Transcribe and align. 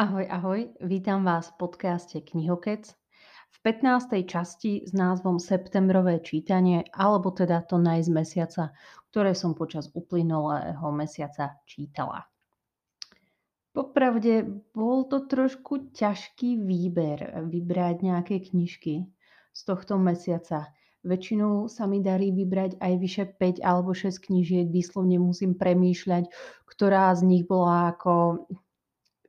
Ahoj, 0.00 0.24
ahoj, 0.32 0.60
vítam 0.80 1.28
vás 1.28 1.52
v 1.52 1.68
podcaste 1.68 2.24
Knihokec. 2.24 2.88
V 3.52 3.58
15. 3.60 4.24
časti 4.24 4.88
s 4.88 4.96
názvom 4.96 5.36
Septembrové 5.36 6.24
čítanie, 6.24 6.88
alebo 6.88 7.28
teda 7.36 7.60
to 7.68 7.76
nájsť 7.76 8.08
mesiaca, 8.08 8.72
ktoré 9.12 9.36
som 9.36 9.52
počas 9.52 9.92
uplynulého 9.92 10.88
mesiaca 10.96 11.60
čítala. 11.68 12.24
Popravde 13.76 14.48
bol 14.72 15.04
to 15.04 15.28
trošku 15.28 15.92
ťažký 15.92 16.64
výber 16.64 17.44
vybrať 17.52 18.00
nejaké 18.00 18.40
knižky 18.40 19.04
z 19.52 19.60
tohto 19.68 20.00
mesiaca. 20.00 20.72
Väčšinou 21.04 21.68
sa 21.68 21.84
mi 21.84 22.00
darí 22.00 22.32
vybrať 22.32 22.80
aj 22.80 22.92
vyše 22.96 23.24
5 23.36 23.60
alebo 23.60 23.92
6 23.92 24.16
knížiek, 24.16 24.64
výslovne 24.64 25.20
musím 25.20 25.60
premýšľať, 25.60 26.32
ktorá 26.64 27.12
z 27.12 27.20
nich 27.28 27.44
bola 27.44 27.92
ako 27.92 28.48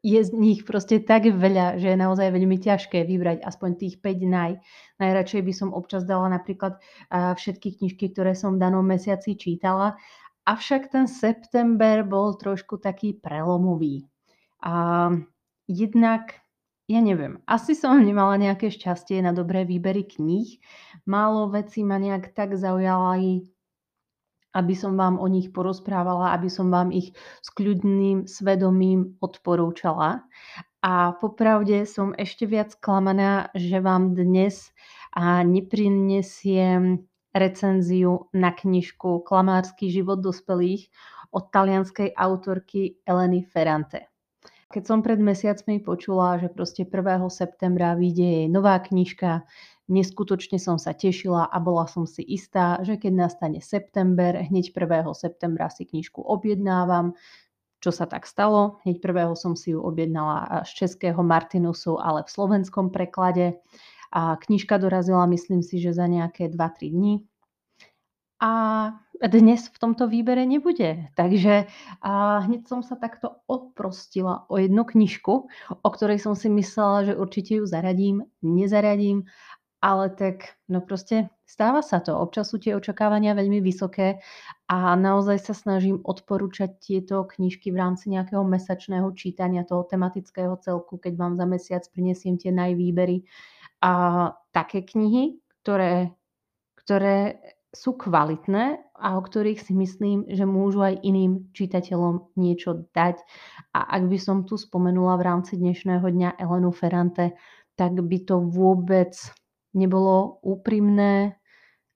je 0.01 0.17
z 0.17 0.33
nich 0.33 0.65
proste 0.65 0.97
tak 1.05 1.29
veľa, 1.29 1.77
že 1.77 1.93
je 1.93 1.97
naozaj 1.97 2.33
veľmi 2.33 2.57
ťažké 2.57 3.05
vybrať 3.05 3.45
aspoň 3.45 3.69
tých 3.77 3.95
5 4.01 4.25
naj. 4.25 4.51
Najradšej 4.97 5.41
by 5.45 5.53
som 5.53 5.69
občas 5.77 6.09
dala 6.09 6.33
napríklad 6.33 6.81
všetky 7.13 7.77
knižky, 7.77 8.09
ktoré 8.09 8.33
som 8.33 8.57
v 8.57 8.61
danom 8.65 8.81
mesiaci 8.81 9.37
čítala. 9.37 9.93
Avšak 10.49 10.89
ten 10.89 11.05
september 11.05 12.01
bol 12.01 12.33
trošku 12.33 12.81
taký 12.81 13.13
prelomový. 13.13 14.09
A 14.65 15.09
jednak, 15.69 16.33
ja 16.89 16.97
neviem, 16.97 17.37
asi 17.45 17.77
som 17.77 18.01
nemala 18.09 18.41
nejaké 18.41 18.73
šťastie 18.73 19.21
na 19.21 19.37
dobré 19.37 19.69
výbery 19.69 20.01
kníh. 20.09 20.57
Málo 21.05 21.53
vecí 21.53 21.85
ma 21.85 22.01
nejak 22.01 22.33
tak 22.33 22.57
zaujala 22.57 23.21
aby 24.51 24.75
som 24.75 24.99
vám 24.99 25.19
o 25.19 25.27
nich 25.31 25.51
porozprávala, 25.55 26.35
aby 26.35 26.51
som 26.51 26.67
vám 26.67 26.91
ich 26.91 27.15
s 27.39 27.49
kľudným 27.55 28.27
svedomím 28.27 29.15
odporúčala. 29.23 30.27
A 30.81 31.13
popravde 31.15 31.85
som 31.85 32.11
ešte 32.17 32.49
viac 32.49 32.73
sklamaná, 32.73 33.53
že 33.53 33.79
vám 33.79 34.17
dnes 34.17 34.73
neprinesiem 35.45 37.05
recenziu 37.31 38.27
na 38.35 38.51
knižku 38.51 39.23
Klamársky 39.23 39.87
život 39.87 40.19
dospelých 40.19 40.91
od 41.31 41.47
talianskej 41.47 42.11
autorky 42.11 42.99
Eleny 43.07 43.47
Ferrante. 43.47 44.11
Keď 44.71 44.83
som 44.87 45.03
pred 45.03 45.19
mesiacmi 45.19 45.83
počula, 45.83 46.39
že 46.39 46.47
proste 46.47 46.87
1. 46.87 47.27
septembra 47.27 47.91
vyjde 47.95 48.27
jej 48.27 48.47
nová 48.47 48.79
knižka, 48.79 49.43
Neskutočne 49.91 50.55
som 50.55 50.79
sa 50.79 50.95
tešila 50.95 51.51
a 51.51 51.57
bola 51.59 51.83
som 51.83 52.07
si 52.07 52.23
istá, 52.23 52.79
že 52.79 52.95
keď 52.95 53.27
nastane 53.27 53.59
september, 53.59 54.39
hneď 54.39 54.71
1. 54.71 55.03
septembra 55.11 55.67
si 55.67 55.83
knižku 55.83 56.23
objednávam, 56.23 57.19
čo 57.83 57.91
sa 57.91 58.07
tak 58.07 58.23
stalo. 58.23 58.79
Hneď 58.87 59.03
1. 59.03 59.35
som 59.35 59.59
si 59.59 59.75
ju 59.75 59.83
objednala 59.83 60.63
z 60.63 60.87
českého 60.87 61.19
Martinusu, 61.19 61.99
ale 61.99 62.23
v 62.23 62.31
slovenskom 62.31 62.87
preklade. 62.87 63.59
A 64.15 64.39
knižka 64.39 64.79
dorazila, 64.79 65.27
myslím 65.27 65.59
si, 65.59 65.83
že 65.83 65.91
za 65.91 66.07
nejaké 66.07 66.47
2-3 66.47 66.87
dní. 66.87 67.15
A 68.41 68.51
dnes 69.21 69.69
v 69.69 69.77
tomto 69.77 70.09
výbere 70.09 70.49
nebude. 70.49 71.13
Takže 71.13 71.69
a 72.01 72.41
hneď 72.41 72.65
som 72.65 72.81
sa 72.81 72.97
takto 72.97 73.37
oprostila 73.45 74.49
o 74.49 74.57
jednu 74.57 74.81
knižku, 74.81 75.33
o 75.77 75.89
ktorej 75.93 76.17
som 76.17 76.33
si 76.33 76.49
myslela, 76.49 77.05
že 77.05 77.13
určite 77.13 77.61
ju 77.61 77.69
zaradím, 77.69 78.25
nezaradím 78.41 79.29
ale 79.81 80.13
tak, 80.13 80.61
no 80.69 80.79
proste 80.85 81.33
stáva 81.49 81.81
sa 81.81 81.97
to. 81.99 82.13
Občas 82.13 82.53
sú 82.53 82.61
tie 82.61 82.77
očakávania 82.77 83.33
veľmi 83.33 83.59
vysoké 83.65 84.21
a 84.69 84.93
naozaj 84.93 85.41
sa 85.41 85.57
snažím 85.57 85.97
odporúčať 86.05 86.77
tieto 86.77 87.25
knižky 87.25 87.73
v 87.73 87.81
rámci 87.81 88.13
nejakého 88.13 88.45
mesačného 88.45 89.09
čítania 89.17 89.65
toho 89.65 89.83
tematického 89.89 90.53
celku, 90.61 91.01
keď 91.01 91.13
vám 91.17 91.33
za 91.33 91.49
mesiac 91.49 91.83
prinesiem 91.89 92.37
tie 92.37 92.53
najvýbery. 92.53 93.25
A 93.81 93.91
také 94.53 94.85
knihy, 94.85 95.41
ktoré, 95.65 96.13
ktoré 96.77 97.41
sú 97.73 97.97
kvalitné 97.97 98.93
a 99.01 99.17
o 99.17 99.21
ktorých 99.25 99.65
si 99.65 99.73
myslím, 99.73 100.29
že 100.29 100.45
môžu 100.45 100.85
aj 100.85 101.01
iným 101.01 101.49
čitateľom 101.57 102.37
niečo 102.37 102.85
dať. 102.93 103.17
A 103.73 103.97
ak 103.97 104.11
by 104.11 104.17
som 104.21 104.45
tu 104.45 104.61
spomenula 104.61 105.17
v 105.17 105.25
rámci 105.25 105.57
dnešného 105.57 106.05
dňa 106.05 106.29
Elenu 106.37 106.69
Ferrante, 106.69 107.33
tak 107.79 107.97
by 107.97 108.17
to 108.27 108.43
vôbec 108.43 109.15
nebolo 109.73 110.39
úprimné 110.43 111.41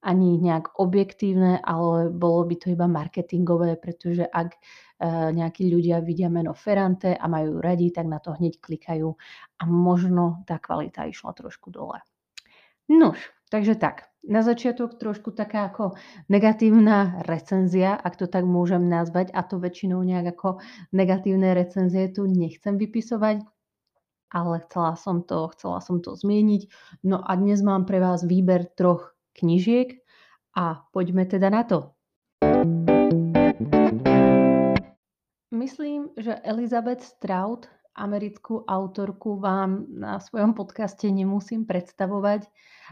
ani 0.06 0.38
nejak 0.38 0.78
objektívne, 0.78 1.58
ale 1.66 2.14
bolo 2.14 2.46
by 2.46 2.56
to 2.62 2.70
iba 2.70 2.86
marketingové, 2.86 3.74
pretože 3.82 4.22
ak 4.22 4.54
e, 4.54 4.60
nejakí 5.34 5.66
ľudia 5.66 5.98
vidia 6.06 6.30
meno 6.30 6.54
Ferrante 6.54 7.18
a 7.18 7.26
majú 7.26 7.58
radi, 7.58 7.90
tak 7.90 8.06
na 8.06 8.22
to 8.22 8.38
hneď 8.38 8.62
klikajú 8.62 9.10
a 9.58 9.64
možno 9.66 10.46
tá 10.46 10.62
kvalita 10.62 11.10
išla 11.10 11.34
trošku 11.34 11.74
dole. 11.74 12.06
Nož, 12.86 13.18
takže 13.50 13.82
tak. 13.82 14.14
Na 14.26 14.42
začiatok 14.42 14.98
trošku 14.98 15.34
taká 15.38 15.70
ako 15.70 15.98
negatívna 16.34 17.22
recenzia, 17.30 17.94
ak 17.94 18.18
to 18.18 18.26
tak 18.26 18.42
môžem 18.42 18.90
nazvať, 18.90 19.30
a 19.34 19.46
to 19.46 19.62
väčšinou 19.62 20.02
nejak 20.02 20.38
ako 20.38 20.62
negatívne 20.94 21.54
recenzie 21.54 22.10
tu 22.10 22.26
nechcem 22.26 22.78
vypisovať, 22.78 23.46
ale 24.36 24.60
chcela 24.68 25.00
som 25.00 25.24
to, 25.24 25.48
chcela 25.56 25.80
som 25.80 26.04
to 26.04 26.12
zmieniť. 26.12 26.68
No 27.08 27.24
a 27.24 27.40
dnes 27.40 27.64
mám 27.64 27.88
pre 27.88 28.04
vás 28.04 28.28
výber 28.28 28.68
troch 28.76 29.16
knižiek 29.40 30.04
a 30.60 30.84
poďme 30.92 31.24
teda 31.24 31.48
na 31.48 31.64
to. 31.64 31.96
Myslím, 35.56 36.12
že 36.20 36.36
Elizabeth 36.44 37.00
Strout, 37.00 37.72
americkú 37.96 38.68
autorku, 38.68 39.40
vám 39.40 39.88
na 39.88 40.20
svojom 40.20 40.52
podcaste 40.52 41.08
nemusím 41.08 41.64
predstavovať. 41.64 42.44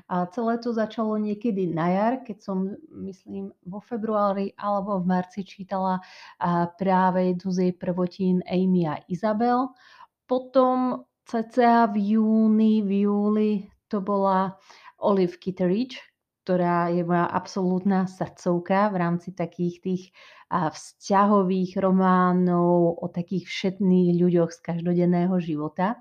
A 0.07 0.31
celé 0.31 0.57
to 0.63 0.71
začalo 0.71 1.19
niekedy 1.19 1.67
na 1.67 1.91
jar, 1.91 2.13
keď 2.23 2.39
som, 2.39 2.71
myslím, 3.03 3.51
vo 3.67 3.83
februári 3.83 4.55
alebo 4.55 5.03
v 5.03 5.11
marci 5.11 5.43
čítala 5.43 5.99
práve 6.79 7.35
jednu 7.35 7.49
z 7.51 7.57
jej 7.67 7.73
prvotín 7.75 8.39
Amy 8.47 8.87
a 8.87 9.03
Isabel. 9.11 9.75
Potom 10.23 11.03
cca 11.25 11.87
v 11.89 12.17
júni, 12.17 12.83
v 12.83 13.07
júli 13.07 13.51
to 13.87 14.01
bola 14.03 14.57
Olive 14.99 15.37
Kitteridge, 15.37 15.99
ktorá 16.43 16.91
je 16.91 17.07
moja 17.07 17.29
absolútna 17.31 18.03
srdcovka 18.07 18.91
v 18.91 18.95
rámci 18.99 19.31
takých 19.31 19.75
tých 19.79 20.03
vzťahových 20.51 21.81
románov 21.81 22.99
o 22.99 23.05
takých 23.09 23.47
všetných 23.47 24.19
ľuďoch 24.21 24.51
z 24.53 24.59
každodenného 24.61 25.33
života. 25.39 25.97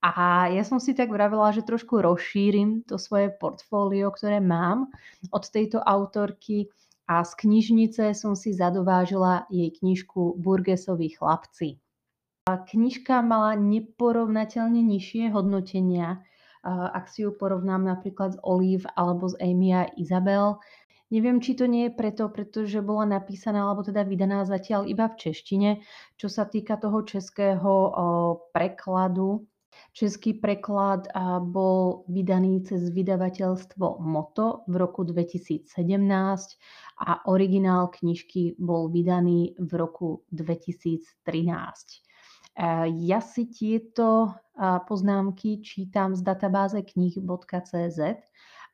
A 0.00 0.48
ja 0.48 0.64
som 0.64 0.80
si 0.80 0.96
tak 0.96 1.12
vravela, 1.12 1.52
že 1.52 1.64
trošku 1.64 2.00
rozšírim 2.00 2.88
to 2.88 2.96
svoje 2.96 3.32
portfólio, 3.36 4.08
ktoré 4.12 4.40
mám 4.40 4.88
od 5.28 5.44
tejto 5.44 5.80
autorky 5.84 6.72
a 7.04 7.20
z 7.20 7.32
knižnice 7.44 8.16
som 8.16 8.32
si 8.32 8.56
zadovážila 8.56 9.44
jej 9.52 9.68
knižku 9.68 10.40
Burgesovi 10.40 11.12
chlapci. 11.12 11.76
Knižka 12.70 13.22
mala 13.22 13.54
neporovnateľne 13.54 14.82
nižšie 14.82 15.30
hodnotenia, 15.30 16.24
ak 16.66 17.08
si 17.08 17.24
ju 17.24 17.32
porovnám 17.32 17.84
napríklad 17.84 18.36
s 18.36 18.38
Olive 18.44 18.84
alebo 18.96 19.28
s 19.30 19.36
Amy 19.40 19.72
a 19.72 19.88
Isabel. 19.96 20.60
Neviem, 21.10 21.42
či 21.42 21.58
to 21.58 21.66
nie 21.66 21.90
je 21.90 21.96
preto, 21.98 22.30
pretože 22.30 22.78
bola 22.86 23.02
napísaná 23.18 23.66
alebo 23.66 23.82
teda 23.82 24.06
vydaná 24.06 24.46
zatiaľ 24.46 24.86
iba 24.86 25.10
v 25.10 25.18
češtine, 25.18 25.70
čo 26.14 26.30
sa 26.30 26.46
týka 26.46 26.78
toho 26.78 27.02
českého 27.02 27.72
prekladu. 28.54 29.42
Český 29.90 30.38
preklad 30.38 31.10
bol 31.50 32.06
vydaný 32.06 32.62
cez 32.62 32.94
vydavateľstvo 32.94 33.98
Moto 33.98 34.62
v 34.70 34.74
roku 34.78 35.02
2017 35.02 35.66
a 37.00 37.10
originál 37.26 37.90
knižky 37.90 38.54
bol 38.60 38.86
vydaný 38.86 39.58
v 39.58 39.70
roku 39.74 40.22
2013. 40.30 41.10
Ja 42.90 43.20
si 43.22 43.46
tieto 43.46 44.34
poznámky 44.60 45.62
čítam 45.62 46.12
z 46.18 46.20
databáze 46.26 46.82
knih.cz 46.82 47.98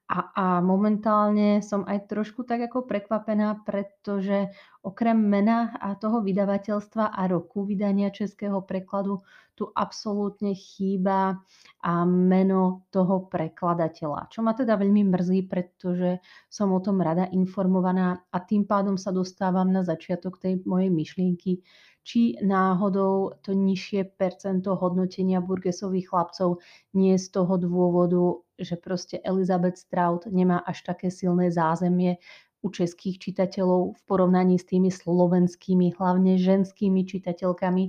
a, 0.07 0.19
a 0.39 0.47
momentálne 0.63 1.59
som 1.67 1.83
aj 1.83 2.07
trošku 2.07 2.47
tak 2.47 2.71
ako 2.71 2.87
prekvapená, 2.87 3.67
pretože 3.67 4.55
okrem 4.87 5.19
mena 5.19 5.75
a 5.83 5.99
toho 5.99 6.23
vydavateľstva 6.23 7.11
a 7.11 7.27
roku 7.27 7.67
vydania 7.67 8.15
českého 8.15 8.63
prekladu 8.63 9.19
tu 9.59 9.67
absolútne 9.75 10.55
chýba 10.55 11.43
a 11.83 11.93
meno 12.07 12.87
toho 12.95 13.27
prekladateľa. 13.27 14.31
Čo 14.31 14.47
ma 14.47 14.55
teda 14.55 14.79
veľmi 14.79 15.11
mrzí, 15.11 15.51
pretože 15.51 16.23
som 16.47 16.71
o 16.71 16.79
tom 16.79 17.03
rada 17.03 17.27
informovaná 17.35 18.23
a 18.31 18.39
tým 18.39 18.63
pádom 18.63 18.95
sa 18.95 19.11
dostávam 19.11 19.67
na 19.75 19.83
začiatok 19.83 20.39
tej 20.39 20.63
mojej 20.63 20.93
myšlienky, 20.93 21.67
či 22.07 22.39
náhodou 22.39 23.35
to 23.43 23.51
nižšie 23.51 24.15
percento 24.15 24.79
hodnotenia 24.79 25.43
burgesových 25.43 26.07
chlapcov 26.07 26.63
nie 26.95 27.19
z 27.19 27.27
toho 27.35 27.59
dôvodu, 27.59 28.47
že 28.63 28.79
proste 28.79 29.19
Elizabeth 29.27 29.83
Strout 29.83 30.31
nemá 30.31 30.63
až 30.63 30.87
také 30.87 31.11
silné 31.11 31.51
zázemie 31.51 32.23
u 32.63 32.71
českých 32.71 33.19
čitateľov 33.19 33.95
v 33.95 34.01
porovnaní 34.07 34.59
s 34.59 34.67
tými 34.67 34.91
slovenskými, 34.91 35.99
hlavne 35.99 36.39
ženskými 36.39 37.03
čitateľkami, 37.07 37.85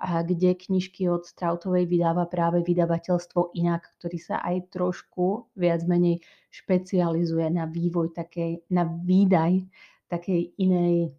kde 0.00 0.50
knižky 0.56 1.08
od 1.08 1.24
Strautovej 1.24 1.88
vydáva 1.88 2.28
práve 2.28 2.60
vydavateľstvo 2.64 3.56
inak, 3.56 3.88
ktorý 3.98 4.18
sa 4.20 4.40
aj 4.40 4.72
trošku 4.72 5.52
viac 5.56 5.84
menej 5.84 6.20
špecializuje 6.52 7.48
na 7.52 7.64
vývoj 7.68 8.12
takej, 8.12 8.68
na 8.72 8.84
výdaj 8.84 9.64
takej 10.08 10.60
inej 10.60 11.12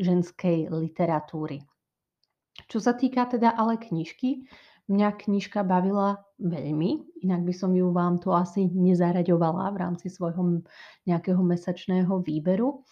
ženskej 0.00 0.68
literatúry. 0.72 1.64
Čo 2.70 2.78
sa 2.78 2.94
týka 2.94 3.26
teda 3.26 3.54
ale 3.54 3.78
knižky, 3.78 4.46
Mňa 4.84 5.16
knižka 5.16 5.64
bavila 5.64 6.20
veľmi, 6.36 7.24
inak 7.24 7.40
by 7.48 7.54
som 7.56 7.72
ju 7.72 7.88
vám 7.88 8.20
tu 8.20 8.36
asi 8.36 8.68
nezaraďovala 8.68 9.72
v 9.72 9.80
rámci 9.80 10.12
svojho 10.12 10.60
nejakého 11.08 11.40
mesačného 11.40 12.20
výberu. 12.20 12.84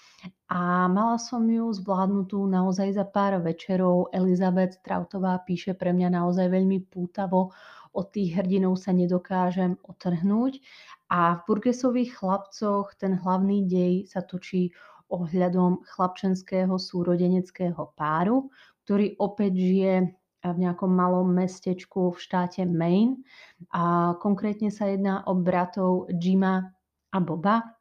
A 0.48 0.88
mala 0.88 1.20
som 1.20 1.44
ju 1.44 1.68
zvládnutú 1.68 2.48
naozaj 2.48 2.96
za 2.96 3.04
pár 3.04 3.44
večerov. 3.44 4.08
Elizabeth 4.16 4.80
Trautová 4.80 5.36
píše 5.44 5.76
pre 5.76 5.92
mňa 5.92 6.16
naozaj 6.16 6.48
veľmi 6.48 6.88
pútavo. 6.88 7.52
Od 7.92 8.08
tých 8.08 8.40
hrdinov 8.40 8.80
sa 8.80 8.96
nedokážem 8.96 9.76
otrhnúť. 9.84 10.64
A 11.12 11.36
v 11.36 11.40
Burgesových 11.44 12.16
chlapcoch 12.16 12.96
ten 12.96 13.20
hlavný 13.20 13.68
dej 13.68 14.08
sa 14.08 14.24
točí 14.24 14.72
ohľadom 15.12 15.84
chlapčenského 15.84 16.72
súrodeneckého 16.80 17.92
páru, 17.92 18.48
ktorý 18.84 19.18
opäť 19.18 19.52
žije 19.56 19.94
v 20.42 20.58
nejakom 20.58 20.90
malom 20.90 21.30
mestečku 21.30 22.10
v 22.10 22.18
štáte 22.18 22.66
Maine. 22.66 23.22
A 23.70 24.14
konkrétne 24.18 24.74
sa 24.74 24.90
jedná 24.90 25.22
o 25.30 25.38
bratov 25.38 26.10
Jima 26.10 26.74
a 27.14 27.18
Boba. 27.22 27.78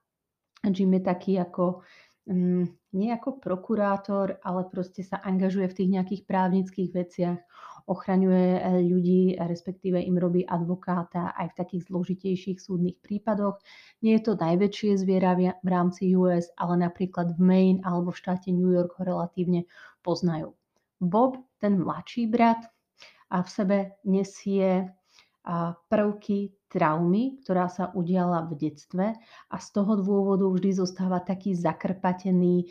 Jim 0.62 0.94
je 0.94 1.02
taký 1.02 1.42
ako, 1.42 1.82
um, 2.30 2.70
nie 2.94 3.10
ako 3.10 3.42
prokurátor, 3.42 4.38
ale 4.46 4.70
proste 4.70 5.02
sa 5.02 5.18
angažuje 5.26 5.66
v 5.74 5.78
tých 5.82 5.90
nejakých 5.90 6.22
právnických 6.30 6.90
veciach, 6.94 7.40
ochraňuje 7.90 8.50
eh, 8.62 8.62
ľudí, 8.86 9.42
respektíve 9.42 9.98
im 9.98 10.22
robí 10.22 10.46
advokáta 10.46 11.34
aj 11.34 11.50
v 11.50 11.58
takých 11.58 11.84
zložitejších 11.90 12.62
súdnych 12.62 13.02
prípadoch. 13.02 13.58
Nie 14.06 14.22
je 14.22 14.30
to 14.30 14.34
najväčšie 14.38 15.02
zviera 15.02 15.34
v 15.34 15.68
rámci 15.68 16.14
US, 16.14 16.54
ale 16.62 16.78
napríklad 16.78 17.34
v 17.34 17.40
Maine 17.42 17.80
alebo 17.82 18.14
v 18.14 18.22
štáte 18.22 18.54
New 18.54 18.70
York 18.70 19.02
ho 19.02 19.04
relatívne 19.04 19.66
poznajú. 20.06 20.61
Bob, 21.02 21.42
ten 21.58 21.82
mladší 21.82 22.30
brat, 22.30 22.70
a 23.32 23.42
v 23.42 23.50
sebe 23.50 23.78
nesie 24.04 24.92
prvky 25.90 26.54
traumy, 26.70 27.42
ktorá 27.42 27.66
sa 27.72 27.90
udiala 27.96 28.46
v 28.46 28.54
detstve 28.60 29.16
a 29.50 29.56
z 29.58 29.68
toho 29.74 29.98
dôvodu 29.98 30.46
vždy 30.46 30.78
zostáva 30.78 31.24
taký 31.24 31.58
zakrpatený 31.58 32.70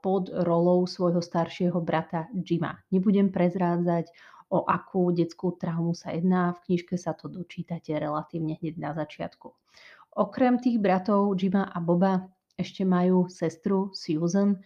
pod 0.00 0.30
rolou 0.32 0.88
svojho 0.88 1.20
staršieho 1.20 1.76
brata 1.84 2.30
Jima. 2.32 2.80
Nebudem 2.94 3.28
prezrádzať, 3.28 4.08
o 4.46 4.62
akú 4.62 5.10
detskú 5.10 5.58
traumu 5.58 5.90
sa 5.92 6.14
jedná, 6.14 6.54
v 6.54 6.62
knižke 6.70 6.94
sa 6.94 7.18
to 7.18 7.26
dočítate 7.26 7.90
relatívne 7.98 8.54
hneď 8.62 8.78
na 8.78 8.94
začiatku. 8.94 9.50
Okrem 10.16 10.62
tých 10.62 10.78
bratov 10.78 11.34
Jima 11.34 11.66
a 11.66 11.82
Boba 11.82 12.30
ešte 12.56 12.86
majú 12.86 13.26
sestru 13.28 13.90
Susan, 13.92 14.62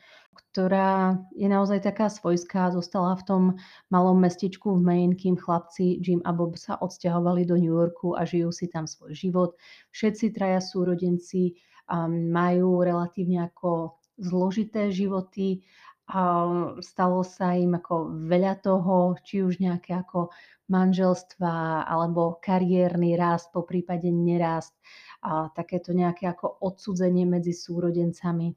ktorá 0.50 1.14
je 1.30 1.46
naozaj 1.46 1.86
taká 1.86 2.10
svojská, 2.10 2.74
zostala 2.74 3.14
v 3.14 3.22
tom 3.22 3.42
malom 3.86 4.18
mestečku 4.18 4.74
v 4.74 4.82
Maine, 4.82 5.14
kým 5.14 5.38
chlapci 5.38 6.02
Jim 6.02 6.18
a 6.26 6.34
Bob 6.34 6.58
sa 6.58 6.74
odsťahovali 6.74 7.46
do 7.46 7.54
New 7.54 7.70
Yorku 7.70 8.18
a 8.18 8.26
žijú 8.26 8.50
si 8.50 8.66
tam 8.66 8.90
svoj 8.90 9.14
život. 9.14 9.54
Všetci 9.94 10.34
traja 10.34 10.58
súrodenci 10.58 11.54
um, 11.86 12.34
majú 12.34 12.82
relatívne 12.82 13.46
ako 13.46 13.94
zložité 14.18 14.90
životy 14.90 15.62
a 16.10 16.42
stalo 16.82 17.22
sa 17.22 17.54
im 17.54 17.78
ako 17.78 18.26
veľa 18.26 18.58
toho, 18.58 19.14
či 19.22 19.46
už 19.46 19.62
nejaké 19.62 19.94
ako 19.94 20.34
manželstva 20.66 21.86
alebo 21.86 22.42
kariérny 22.42 23.14
rast, 23.14 23.54
po 23.54 23.62
prípade 23.62 24.10
nerast 24.10 24.74
a 25.22 25.46
takéto 25.54 25.94
nejaké 25.94 26.26
ako 26.26 26.58
odsudzenie 26.62 27.22
medzi 27.30 27.54
súrodencami 27.54 28.50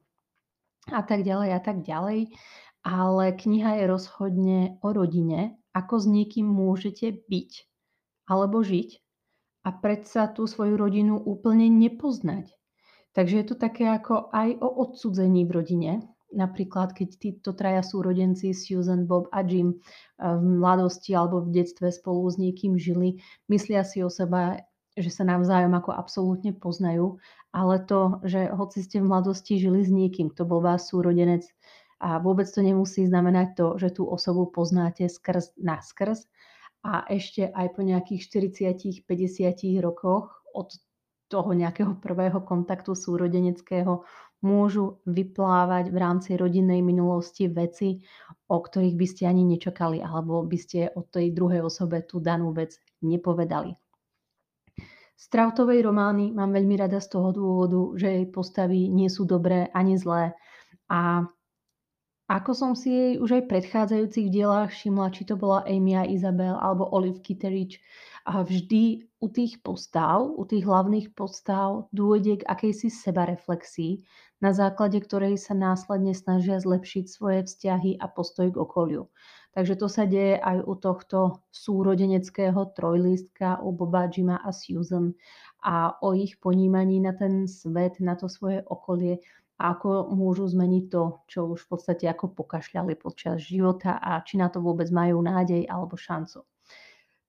a 0.91 1.01
tak 1.05 1.23
ďalej 1.23 1.49
a 1.55 1.61
tak 1.63 1.85
ďalej. 1.85 2.33
Ale 2.83 3.25
kniha 3.31 3.79
je 3.79 3.85
rozhodne 3.87 4.59
o 4.83 4.91
rodine, 4.91 5.55
ako 5.71 6.03
s 6.03 6.05
niekým 6.07 6.43
môžete 6.43 7.23
byť 7.31 7.51
alebo 8.27 8.59
žiť 8.59 8.99
a 9.63 9.69
predsa 9.71 10.27
tú 10.27 10.43
svoju 10.43 10.75
rodinu 10.75 11.15
úplne 11.15 11.71
nepoznať. 11.71 12.51
Takže 13.15 13.35
je 13.39 13.45
to 13.47 13.55
také 13.55 13.87
ako 13.87 14.27
aj 14.35 14.59
o 14.59 14.67
odsudzení 14.83 15.47
v 15.47 15.51
rodine. 15.55 15.91
Napríklad, 16.33 16.97
keď 16.97 17.09
títo 17.21 17.53
traja 17.53 17.85
súrodenci, 17.85 18.57
Susan, 18.57 19.05
Bob 19.05 19.29
a 19.29 19.45
Jim, 19.45 19.77
v 20.17 20.41
mladosti 20.41 21.13
alebo 21.13 21.45
v 21.45 21.61
detstve 21.61 21.93
spolu 21.93 22.25
s 22.25 22.41
niekým 22.41 22.73
žili, 22.73 23.21
myslia 23.53 23.85
si 23.85 24.01
o 24.01 24.09
seba 24.09 24.65
že 24.93 25.09
sa 25.09 25.25
navzájom 25.25 25.73
ako 25.73 25.91
absolútne 25.93 26.53
poznajú, 26.53 27.17
ale 27.53 27.81
to, 27.85 28.21
že 28.25 28.49
hoci 28.53 28.85
ste 28.85 29.01
v 29.01 29.09
mladosti 29.09 29.57
žili 29.57 29.81
s 29.81 29.89
niekým, 29.89 30.29
kto 30.33 30.45
bol 30.45 30.61
vás 30.61 30.89
súrodenec 30.89 31.45
a 32.03 32.19
vôbec 32.19 32.45
to 32.49 32.59
nemusí 32.59 33.07
znamenať 33.07 33.47
to, 33.55 33.67
že 33.79 33.95
tú 33.95 34.03
osobu 34.05 34.49
poznáte 34.49 35.07
skrz 35.07 35.55
na 35.57 35.79
skrz 35.79 36.27
a 36.83 37.07
ešte 37.07 37.47
aj 37.47 37.67
po 37.73 37.81
nejakých 37.81 38.27
40-50 38.27 39.79
rokoch 39.79 40.43
od 40.51 40.75
toho 41.31 41.49
nejakého 41.55 41.97
prvého 41.97 42.43
kontaktu 42.45 42.93
súrodeneckého 42.93 44.05
môžu 44.43 44.99
vyplávať 45.07 45.89
v 45.89 45.97
rámci 45.97 46.35
rodinnej 46.35 46.83
minulosti 46.83 47.47
veci, 47.47 48.03
o 48.51 48.59
ktorých 48.59 48.99
by 48.99 49.07
ste 49.07 49.23
ani 49.25 49.47
nečakali, 49.47 50.03
alebo 50.03 50.43
by 50.43 50.57
ste 50.59 50.91
od 50.93 51.07
tej 51.09 51.31
druhej 51.31 51.63
osobe 51.63 52.03
tú 52.03 52.19
danú 52.19 52.51
vec 52.51 52.75
nepovedali. 52.99 53.73
Strautovej 55.23 55.87
romány 55.87 56.35
mám 56.35 56.51
veľmi 56.51 56.75
rada 56.75 56.99
z 56.99 57.07
toho 57.15 57.31
dôvodu, 57.31 57.95
že 57.95 58.11
jej 58.11 58.27
postavy 58.27 58.91
nie 58.91 59.07
sú 59.07 59.23
dobré 59.23 59.71
ani 59.71 59.95
zlé. 59.95 60.35
A 60.91 61.23
ako 62.27 62.51
som 62.51 62.71
si 62.75 62.91
jej 62.91 63.13
už 63.23 63.39
aj 63.39 63.41
v 63.47 63.51
predchádzajúcich 63.55 64.27
dielách 64.27 64.75
všimla, 64.75 65.15
či 65.15 65.23
to 65.23 65.39
bola 65.39 65.63
Amy 65.63 65.95
a 65.95 66.03
Isabel 66.03 66.59
alebo 66.59 66.91
Olive 66.91 67.23
Kitteridge, 67.23 67.79
a 68.23 68.43
vždy 68.43 69.07
u 69.19 69.27
tých 69.31 69.63
postav, 69.63 70.23
u 70.27 70.43
tých 70.43 70.63
hlavných 70.63 71.15
postav 71.15 71.87
dôjde 71.95 72.43
k 72.43 72.47
akejsi 72.47 72.91
sebareflexii, 72.91 74.03
na 74.43 74.51
základe 74.51 74.99
ktorej 74.99 75.39
sa 75.39 75.55
následne 75.55 76.11
snažia 76.11 76.59
zlepšiť 76.59 77.05
svoje 77.07 77.47
vzťahy 77.47 77.99
a 77.99 78.11
postoj 78.11 78.51
k 78.51 78.59
okoliu. 78.59 79.07
Takže 79.53 79.77
to 79.77 79.85
sa 79.85 80.09
deje 80.09 80.41
aj 80.41 80.65
u 80.65 80.73
tohto 80.73 81.45
súrodeneckého 81.53 82.73
trojlistka, 82.73 83.61
u 83.61 83.69
Boba, 83.69 84.09
Jima 84.09 84.41
a 84.41 84.49
Susan 84.49 85.13
a 85.61 85.93
o 86.01 86.17
ich 86.17 86.41
ponímaní 86.41 86.97
na 86.97 87.13
ten 87.13 87.45
svet, 87.45 88.01
na 88.01 88.17
to 88.17 88.25
svoje 88.25 88.65
okolie 88.65 89.21
a 89.61 89.77
ako 89.77 90.09
môžu 90.09 90.49
zmeniť 90.49 90.83
to, 90.89 91.03
čo 91.29 91.39
už 91.53 91.63
v 91.63 91.69
podstate 91.69 92.05
ako 92.09 92.33
pokašľali 92.33 92.97
počas 92.97 93.45
života 93.45 94.01
a 94.01 94.17
či 94.25 94.41
na 94.41 94.49
to 94.49 94.57
vôbec 94.57 94.89
majú 94.89 95.21
nádej 95.21 95.69
alebo 95.69 95.93
šancu. 95.93 96.41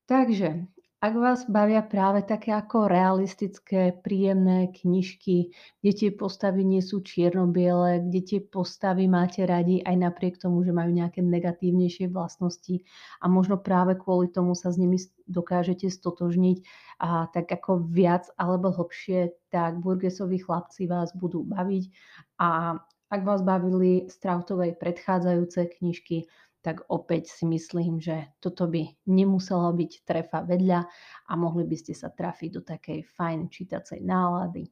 Takže 0.09 0.65
ak 1.05 1.13
vás 1.21 1.45
bavia 1.45 1.85
práve 1.85 2.25
také 2.25 2.57
ako 2.57 2.89
realistické, 2.89 3.93
príjemné 3.93 4.73
knižky, 4.73 5.53
kde 5.85 5.93
tie 5.93 6.11
postavy 6.17 6.65
nie 6.65 6.81
sú 6.81 7.05
čierno-biele, 7.05 8.09
kde 8.09 8.21
tie 8.25 8.41
postavy 8.41 9.05
máte 9.05 9.45
radi 9.45 9.85
aj 9.85 10.01
napriek 10.01 10.41
tomu, 10.41 10.65
že 10.65 10.73
majú 10.73 10.89
nejaké 10.97 11.21
negatívnejšie 11.21 12.09
vlastnosti 12.09 12.89
a 13.21 13.29
možno 13.29 13.61
práve 13.61 14.01
kvôli 14.01 14.33
tomu 14.33 14.57
sa 14.57 14.73
s 14.73 14.81
nimi 14.81 14.97
dokážete 15.29 15.93
stotožniť 15.93 16.65
a 17.05 17.29
tak 17.29 17.53
ako 17.53 17.85
viac 17.85 18.33
alebo 18.41 18.73
hlbšie, 18.73 19.53
tak 19.53 19.85
Burgesovi 19.85 20.41
chlapci 20.41 20.89
vás 20.89 21.13
budú 21.13 21.45
baviť. 21.45 21.85
A 22.41 22.81
ak 23.13 23.21
vás 23.29 23.45
bavili 23.45 24.09
Strautovej 24.09 24.81
predchádzajúce 24.81 25.69
knižky, 25.77 26.25
tak 26.65 26.89
opäť 26.89 27.29
si 27.29 27.45
myslím, 27.45 28.01
že 28.01 28.33
toto 28.41 28.65
by 28.65 28.89
nemuselo 29.05 29.69
byť 29.77 29.93
trefa 30.09 30.41
vedľa 30.49 30.81
a 31.29 31.33
mohli 31.37 31.69
by 31.69 31.77
ste 31.77 31.93
sa 31.93 32.09
trafiť 32.09 32.51
do 32.57 32.65
takej 32.65 33.05
fajn 33.05 33.53
čítacej 33.53 34.01
nálady. 34.01 34.65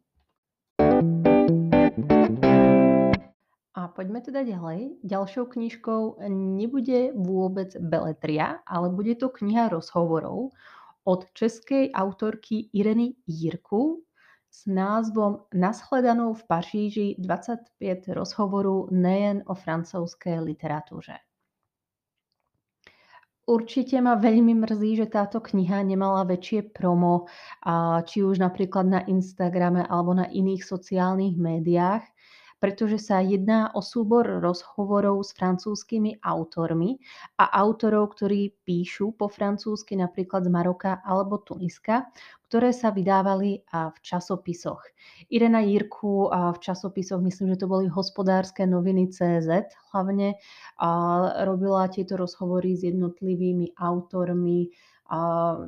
A 3.73 3.89
poďme 3.93 4.25
teda 4.25 4.41
ďalej. 4.41 5.05
Ďalšou 5.05 5.53
knižkou 5.53 6.25
nebude 6.33 7.13
vôbec 7.13 7.77
beletria, 7.77 8.65
ale 8.65 8.89
bude 8.89 9.13
to 9.21 9.29
kniha 9.29 9.69
rozhovorov 9.69 10.57
od 11.05 11.21
českej 11.37 11.93
autorky 11.93 12.73
Ireny 12.73 13.21
Jírku 13.29 14.01
s 14.49 14.65
názvom 14.69 15.45
Naschledanou 15.55 16.33
v 16.33 16.45
Paříži 16.47 17.17
25 17.19 18.09
rozhovorů 18.09 18.89
nejen 18.93 19.43
o 19.47 19.55
francouzské 19.55 20.41
literatúře. 20.41 21.32
Určite 23.43 23.99
ma 23.99 24.15
veľmi 24.15 24.55
mrzí, 24.55 25.03
že 25.03 25.11
táto 25.11 25.43
kniha 25.43 25.83
nemala 25.83 26.23
väčšie 26.23 26.71
promo, 26.71 27.27
či 28.07 28.23
už 28.23 28.39
napríklad 28.39 28.87
na 28.87 29.01
Instagrame 29.11 29.83
alebo 29.83 30.15
na 30.15 30.31
iných 30.31 30.63
sociálnych 30.63 31.35
médiách, 31.35 32.07
pretože 32.63 33.03
sa 33.03 33.19
jedná 33.19 33.75
o 33.75 33.83
súbor 33.83 34.39
rozhovorov 34.39 35.27
s 35.27 35.35
francúzskými 35.35 36.23
autormi 36.23 37.03
a 37.43 37.51
autorov, 37.59 38.15
ktorí 38.15 38.55
píšu 38.63 39.19
po 39.19 39.27
francúzsky 39.27 39.99
napríklad 39.99 40.47
z 40.47 40.51
Maroka 40.55 41.03
alebo 41.03 41.43
Tuniska, 41.43 42.07
ktoré 42.47 42.71
sa 42.71 42.95
vydávali 42.95 43.67
v 43.67 43.97
časopisoch. 43.99 44.79
Irena 45.27 45.59
Jirku 45.67 46.31
v 46.31 46.59
časopisoch, 46.63 47.19
myslím, 47.19 47.59
že 47.59 47.65
to 47.65 47.67
boli 47.67 47.91
hospodárske 47.91 48.63
noviny 48.63 49.11
CZ 49.11 49.67
hlavne, 49.91 50.39
robila 51.43 51.91
tieto 51.91 52.15
rozhovory 52.15 52.79
s 52.79 52.87
jednotlivými 52.87 53.75
autormi, 53.75 54.71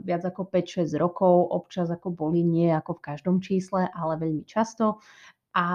viac 0.05 0.23
ako 0.25 0.49
5-6 0.49 0.97
rokov, 0.97 1.53
občas 1.53 1.93
ako 1.93 2.17
boli, 2.17 2.41
nie 2.41 2.73
ako 2.73 2.97
v 2.97 3.05
každom 3.13 3.37
čísle, 3.45 3.93
ale 3.93 4.17
veľmi 4.17 4.45
často. 4.49 5.05
A 5.54 5.66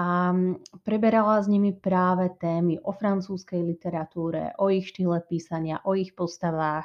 preberala 0.84 1.40
s 1.40 1.48
nimi 1.48 1.72
práve 1.72 2.28
témy 2.36 2.76
o 2.84 2.92
francúzskej 2.92 3.64
literatúre, 3.64 4.52
o 4.60 4.68
ich 4.68 4.92
štýle 4.92 5.24
písania, 5.24 5.80
o 5.88 5.96
ich 5.96 6.12
postavách. 6.12 6.84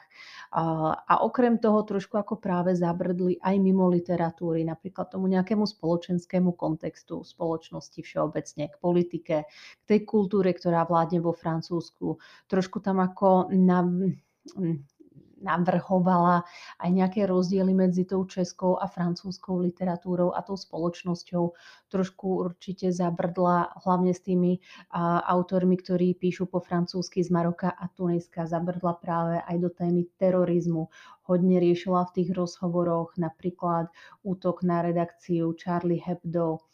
A 0.56 1.14
okrem 1.20 1.60
toho 1.60 1.84
trošku 1.84 2.16
ako 2.16 2.40
práve 2.40 2.72
zabrdli 2.72 3.36
aj 3.44 3.56
mimo 3.60 3.92
literatúry, 3.92 4.64
napríklad 4.64 5.12
tomu 5.12 5.28
nejakému 5.28 5.68
spoločenskému 5.68 6.56
kontextu 6.56 7.20
spoločnosti 7.20 8.00
všeobecne, 8.00 8.72
k 8.72 8.76
politike, 8.80 9.36
k 9.52 9.84
tej 9.84 10.00
kultúre, 10.08 10.56
ktorá 10.56 10.88
vládne 10.88 11.20
vo 11.20 11.36
Francúzsku. 11.36 12.16
Trošku 12.48 12.80
tam 12.80 13.04
ako 13.04 13.52
na, 13.52 13.84
navrhovala 15.46 16.42
aj 16.82 16.90
nejaké 16.90 17.30
rozdiely 17.30 17.78
medzi 17.78 18.10
tou 18.10 18.26
českou 18.26 18.82
a 18.82 18.90
francúzskou 18.90 19.62
literatúrou 19.62 20.34
a 20.34 20.42
tou 20.42 20.58
spoločnosťou. 20.58 21.54
Trošku 21.94 22.28
určite 22.42 22.90
zabrdla 22.90 23.78
hlavne 23.86 24.18
s 24.18 24.26
tými 24.26 24.58
autormi, 25.30 25.78
ktorí 25.78 26.18
píšu 26.18 26.50
po 26.50 26.66
francúzsky 26.66 27.22
z 27.22 27.30
Maroka 27.30 27.70
a 27.70 27.86
Tuniska. 27.94 28.50
Zabrdla 28.50 28.98
práve 28.98 29.38
aj 29.46 29.56
do 29.62 29.70
témy 29.70 30.10
terorizmu. 30.18 30.90
Hodne 31.30 31.62
riešila 31.62 32.10
v 32.10 32.14
tých 32.22 32.30
rozhovoroch 32.34 33.14
napríklad 33.22 33.94
útok 34.26 34.66
na 34.66 34.82
redakciu 34.82 35.54
Charlie 35.54 36.02
Hebdo, 36.02 36.66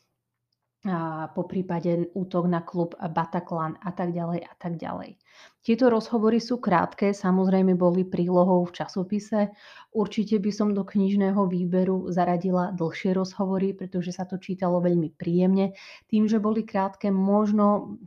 po 1.38 1.44
prípade 1.46 2.10
útok 2.18 2.50
na 2.50 2.66
klub 2.66 2.98
Bataclan 2.98 3.78
a 3.86 3.94
tak 3.94 4.18
ďalej 4.18 4.42
a 4.42 4.54
tak 4.58 4.82
ďalej. 4.82 5.14
Tieto 5.62 5.94
rozhovory 5.94 6.42
sú 6.42 6.58
krátke, 6.58 7.14
samozrejme 7.14 7.78
boli 7.78 8.02
prílohou 8.02 8.66
v 8.66 8.74
časopise. 8.74 9.54
Určite 9.94 10.42
by 10.42 10.50
som 10.50 10.74
do 10.74 10.82
knižného 10.82 11.46
výberu 11.46 12.10
zaradila 12.10 12.74
dlhšie 12.74 13.14
rozhovory, 13.14 13.78
pretože 13.78 14.10
sa 14.10 14.26
to 14.26 14.42
čítalo 14.42 14.82
veľmi 14.82 15.14
príjemne. 15.14 15.78
Tým, 16.10 16.26
že 16.26 16.42
boli 16.42 16.66
krátke, 16.66 17.14
možno 17.14 17.98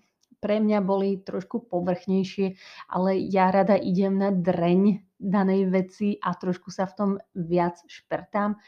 pre 0.42 0.58
mňa 0.58 0.82
boli 0.82 1.22
trošku 1.22 1.70
povrchnejšie, 1.70 2.58
ale 2.90 3.16
ja 3.16 3.54
rada 3.54 3.78
idem 3.78 4.18
na 4.18 4.34
dreň 4.34 5.03
danej 5.18 5.70
veci 5.70 6.18
a 6.20 6.34
trošku 6.34 6.70
sa 6.70 6.84
v 6.90 6.96
tom 6.96 7.10
viac 7.34 7.80
špertám 7.86 8.58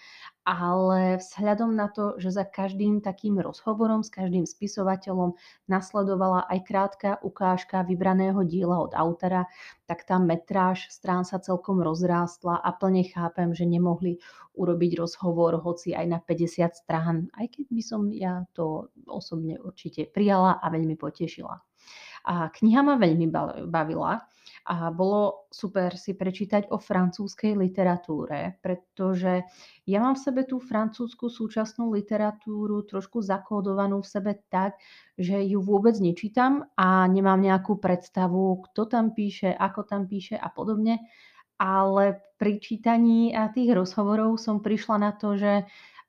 ale 0.46 1.18
vzhľadom 1.18 1.74
na 1.74 1.90
to, 1.90 2.14
že 2.22 2.30
za 2.30 2.46
každým 2.46 3.02
takým 3.02 3.42
rozhovorom 3.42 4.06
s 4.06 4.14
každým 4.14 4.46
spisovateľom 4.46 5.34
nasledovala 5.66 6.46
aj 6.46 6.58
krátka 6.62 7.10
ukážka 7.18 7.82
vybraného 7.82 8.46
diela 8.46 8.78
od 8.78 8.94
autora, 8.94 9.50
tak 9.90 10.06
tá 10.06 10.22
metráž 10.22 10.86
strán 10.86 11.26
sa 11.26 11.42
celkom 11.42 11.82
rozrástla 11.82 12.62
a 12.62 12.70
plne 12.70 13.02
chápem, 13.10 13.50
že 13.58 13.66
nemohli 13.66 14.22
urobiť 14.54 15.02
rozhovor 15.02 15.58
hoci 15.58 15.98
aj 15.98 16.06
na 16.06 16.18
50 16.22 16.78
strán, 16.78 17.26
aj 17.34 17.50
keď 17.50 17.66
by 17.66 17.82
som 17.82 18.02
ja 18.14 18.46
to 18.54 18.94
osobne 19.10 19.58
určite 19.58 20.06
prijala 20.14 20.62
a 20.62 20.70
veľmi 20.70 20.94
potešila. 20.94 21.58
A 22.30 22.54
kniha 22.54 22.86
ma 22.86 22.94
veľmi 23.02 23.26
bavila 23.66 24.22
a 24.66 24.90
bolo 24.90 25.46
super 25.54 25.94
si 25.94 26.18
prečítať 26.18 26.74
o 26.74 26.82
francúzskej 26.82 27.54
literatúre, 27.54 28.58
pretože 28.58 29.46
ja 29.86 29.98
mám 30.02 30.18
v 30.18 30.24
sebe 30.26 30.42
tú 30.42 30.58
francúzsku 30.58 31.30
súčasnú 31.30 31.94
literatúru 31.94 32.82
trošku 32.82 33.22
zakódovanú 33.22 34.02
v 34.02 34.10
sebe 34.10 34.32
tak, 34.50 34.74
že 35.14 35.38
ju 35.46 35.62
vôbec 35.62 35.94
nečítam 36.02 36.66
a 36.74 37.06
nemám 37.06 37.38
nejakú 37.38 37.78
predstavu, 37.78 38.66
kto 38.66 38.90
tam 38.90 39.14
píše, 39.14 39.54
ako 39.54 39.86
tam 39.86 40.10
píše 40.10 40.34
a 40.34 40.50
podobne. 40.50 40.98
Ale 41.56 42.20
pri 42.36 42.60
čítaní 42.60 43.32
tých 43.54 43.70
rozhovorov 43.72 44.36
som 44.36 44.60
prišla 44.60 44.96
na 45.00 45.10
to, 45.16 45.38
že 45.40 45.64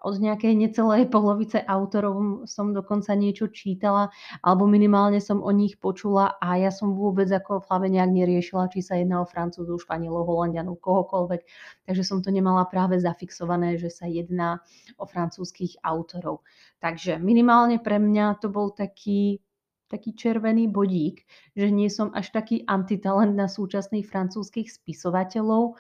od 0.06 0.22
nejakej 0.22 0.54
necelej 0.54 1.10
polovice 1.10 1.58
autorov 1.66 2.46
som 2.46 2.70
dokonca 2.70 3.18
niečo 3.18 3.50
čítala, 3.50 4.14
alebo 4.46 4.70
minimálne 4.70 5.18
som 5.18 5.42
o 5.42 5.50
nich 5.50 5.82
počula 5.82 6.38
a 6.38 6.58
ja 6.62 6.70
som 6.70 6.94
vôbec 6.94 7.26
ako 7.34 7.66
v 7.66 7.68
hlave 7.70 7.88
nejak 7.90 8.12
neriešila, 8.14 8.70
či 8.70 8.86
sa 8.86 8.94
jedná 9.00 9.26
o 9.26 9.30
Francúzov, 9.30 9.82
Španielov, 9.82 10.30
Holandianov, 10.30 10.78
kohokoľvek. 10.80 11.42
Takže 11.90 12.04
som 12.06 12.22
to 12.22 12.30
nemala 12.30 12.70
práve 12.70 13.02
zafixované, 13.02 13.82
že 13.82 13.90
sa 13.90 14.06
jedná 14.06 14.62
o 15.02 15.10
francúzských 15.10 15.82
autorov. 15.82 16.46
Takže 16.78 17.18
minimálne 17.18 17.82
pre 17.82 17.98
mňa 17.98 18.38
to 18.38 18.54
bol 18.54 18.70
taký 18.70 19.42
taký 19.88 20.14
červený 20.20 20.68
bodík, 20.68 21.24
že 21.56 21.72
nie 21.72 21.88
som 21.88 22.12
až 22.12 22.36
taký 22.36 22.68
antitalent 22.68 23.34
na 23.34 23.48
súčasných 23.48 24.04
francúzskych 24.04 24.68
spisovateľov 24.68 25.80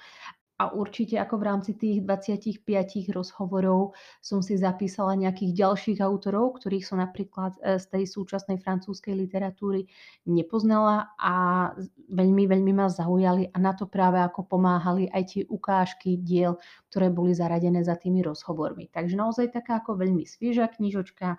a 0.57 0.73
určite 0.73 1.21
ako 1.21 1.37
v 1.37 1.43
rámci 1.45 1.71
tých 1.77 2.01
25 2.01 3.13
rozhovorov 3.13 3.93
som 4.25 4.41
si 4.41 4.57
zapísala 4.57 5.13
nejakých 5.13 5.53
ďalších 5.53 5.99
autorov, 6.01 6.57
ktorých 6.57 6.81
som 6.81 6.97
napríklad 6.97 7.53
e, 7.61 7.77
z 7.77 7.85
tej 7.93 8.03
súčasnej 8.09 8.57
francúzskej 8.57 9.13
literatúry 9.13 9.85
nepoznala 10.25 11.13
a 11.21 11.69
veľmi, 12.09 12.49
veľmi 12.49 12.73
ma 12.73 12.89
zaujali 12.89 13.53
a 13.53 13.57
na 13.61 13.77
to 13.77 13.85
práve 13.85 14.17
ako 14.17 14.49
pomáhali 14.49 15.05
aj 15.13 15.23
tie 15.29 15.43
ukážky 15.45 16.17
diel, 16.17 16.57
ktoré 16.89 17.13
boli 17.13 17.37
zaradené 17.37 17.85
za 17.85 17.93
tými 17.93 18.25
rozhovormi. 18.25 18.89
Takže 18.89 19.13
naozaj 19.13 19.53
taká 19.53 19.85
ako 19.85 20.01
veľmi 20.01 20.25
svieža 20.25 20.73
knižočka, 20.73 21.37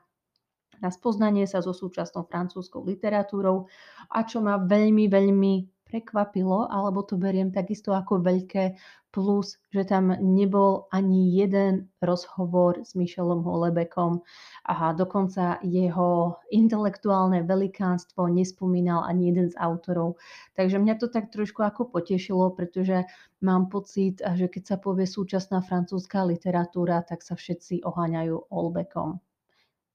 na 0.78 0.94
spoznanie 0.94 1.42
sa 1.50 1.58
so 1.58 1.74
súčasnou 1.74 2.22
francúzskou 2.30 2.86
literatúrou 2.86 3.66
a 4.14 4.22
čo 4.22 4.38
ma 4.38 4.62
veľmi, 4.62 5.10
veľmi 5.10 5.77
prekvapilo, 5.88 6.68
alebo 6.68 7.00
to 7.02 7.16
beriem 7.16 7.48
takisto 7.48 7.96
ako 7.96 8.20
veľké 8.20 8.76
plus, 9.08 9.56
že 9.72 9.88
tam 9.88 10.12
nebol 10.20 10.86
ani 10.92 11.32
jeden 11.32 11.88
rozhovor 12.04 12.84
s 12.84 12.92
Michelom 12.92 13.40
Holebekom 13.40 14.20
a 14.68 14.92
dokonca 14.92 15.56
jeho 15.64 16.36
intelektuálne 16.52 17.40
velikánstvo 17.42 18.28
nespomínal 18.28 19.08
ani 19.08 19.32
jeden 19.32 19.48
z 19.48 19.56
autorov. 19.56 20.20
Takže 20.60 20.76
mňa 20.76 20.94
to 21.00 21.08
tak 21.08 21.32
trošku 21.32 21.64
ako 21.64 21.88
potešilo, 21.88 22.52
pretože 22.52 23.08
mám 23.40 23.72
pocit, 23.72 24.20
že 24.20 24.46
keď 24.52 24.62
sa 24.68 24.76
povie 24.76 25.08
súčasná 25.08 25.64
francúzska 25.64 26.28
literatúra, 26.28 27.00
tak 27.00 27.24
sa 27.24 27.32
všetci 27.32 27.88
oháňajú 27.88 28.52
Holbeckom. 28.52 29.24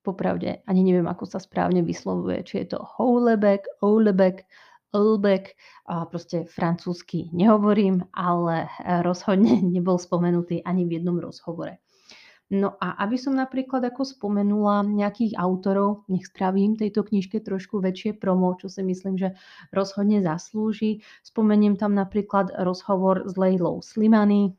Popravde, 0.04 0.60
ani 0.68 0.84
neviem, 0.84 1.08
ako 1.08 1.24
sa 1.24 1.40
správne 1.40 1.80
vyslovuje, 1.80 2.44
či 2.44 2.66
je 2.66 2.76
to 2.76 2.80
Houlebeck, 2.84 3.64
Houlebeck, 3.80 4.44
Ulbeck, 4.94 5.58
proste 6.10 6.46
francúzsky 6.46 7.34
nehovorím, 7.34 8.06
ale 8.14 8.70
rozhodne 9.02 9.60
nebol 9.76 9.98
spomenutý 9.98 10.62
ani 10.62 10.86
v 10.86 11.02
jednom 11.02 11.18
rozhovore. 11.18 11.84
No 12.54 12.78
a 12.78 13.02
aby 13.02 13.18
som 13.18 13.34
napríklad 13.34 13.82
ako 13.82 14.06
spomenula 14.06 14.86
nejakých 14.86 15.34
autorov, 15.42 16.06
nech 16.06 16.30
spravím 16.30 16.78
tejto 16.78 17.02
knižke 17.02 17.42
trošku 17.42 17.82
väčšie 17.82 18.22
promo, 18.22 18.54
čo 18.62 18.70
si 18.70 18.86
myslím, 18.86 19.18
že 19.18 19.34
rozhodne 19.74 20.22
zaslúži. 20.22 21.02
Spomeniem 21.26 21.82
tam 21.82 21.98
napríklad 21.98 22.54
rozhovor 22.62 23.26
s 23.26 23.34
Leilou 23.40 23.82
Slimany, 23.82 24.54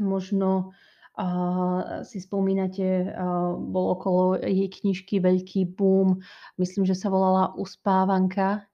možno 0.00 0.72
Uh, 1.14 2.02
si 2.02 2.18
spomínate, 2.18 3.06
uh, 3.06 3.54
bol 3.54 3.94
okolo 3.94 4.34
jej 4.34 4.66
knižky 4.66 5.22
veľký 5.22 5.78
boom, 5.78 6.18
myslím, 6.58 6.82
že 6.82 6.98
sa 6.98 7.06
volala 7.06 7.54
Uspávanka, 7.54 8.66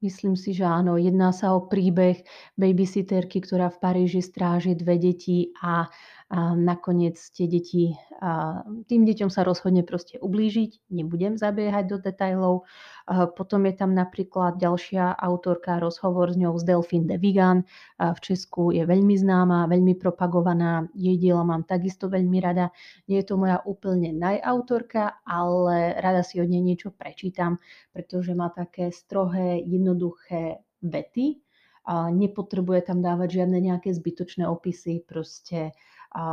Myslím 0.00 0.32
si, 0.32 0.56
že 0.56 0.64
áno. 0.64 0.96
Jedná 0.96 1.28
sa 1.28 1.52
o 1.52 1.68
príbeh 1.68 2.24
babysitterky, 2.56 3.44
ktorá 3.44 3.68
v 3.68 3.80
Paríži 3.84 4.24
stráži 4.24 4.72
dve 4.72 4.96
deti 4.96 5.52
a 5.60 5.92
a 6.30 6.54
nakoniec 6.54 7.18
tie 7.34 7.50
deti, 7.50 7.98
a 8.22 8.62
tým 8.86 9.02
deťom 9.02 9.34
sa 9.34 9.42
rozhodne 9.42 9.82
proste 9.82 10.14
ublížiť, 10.22 10.86
nebudem 10.94 11.34
zabiehať 11.34 11.84
do 11.90 11.98
detajlov. 11.98 12.70
A 13.10 13.26
potom 13.26 13.66
je 13.66 13.74
tam 13.74 13.98
napríklad 13.98 14.62
ďalšia 14.62 15.10
autorka, 15.18 15.82
rozhovor 15.82 16.30
s 16.30 16.38
ňou 16.38 16.54
z 16.54 16.70
Delphine 16.70 17.10
de 17.10 17.18
Vigan. 17.18 17.66
A 17.98 18.14
v 18.14 18.22
Česku 18.22 18.70
je 18.70 18.86
veľmi 18.86 19.18
známa, 19.18 19.66
veľmi 19.66 19.98
propagovaná. 19.98 20.86
Jej 20.94 21.18
diela 21.18 21.42
mám 21.42 21.66
takisto 21.66 22.06
veľmi 22.06 22.38
rada. 22.38 22.70
Nie 23.10 23.26
je 23.26 23.34
to 23.34 23.34
moja 23.34 23.58
úplne 23.66 24.14
najautorka, 24.14 25.26
ale 25.26 25.98
rada 25.98 26.22
si 26.22 26.38
od 26.38 26.46
nej 26.46 26.62
niečo 26.62 26.94
prečítam, 26.94 27.58
pretože 27.90 28.38
má 28.38 28.54
také 28.54 28.94
strohé, 28.94 29.58
jednoduché 29.66 30.62
vety. 30.78 31.42
A 31.90 32.06
nepotrebuje 32.12 32.86
tam 32.86 33.02
dávať 33.02 33.42
žiadne 33.42 33.58
nejaké 33.58 33.90
zbytočné 33.90 34.46
opisy, 34.46 35.02
proste 35.02 35.74
a 36.10 36.24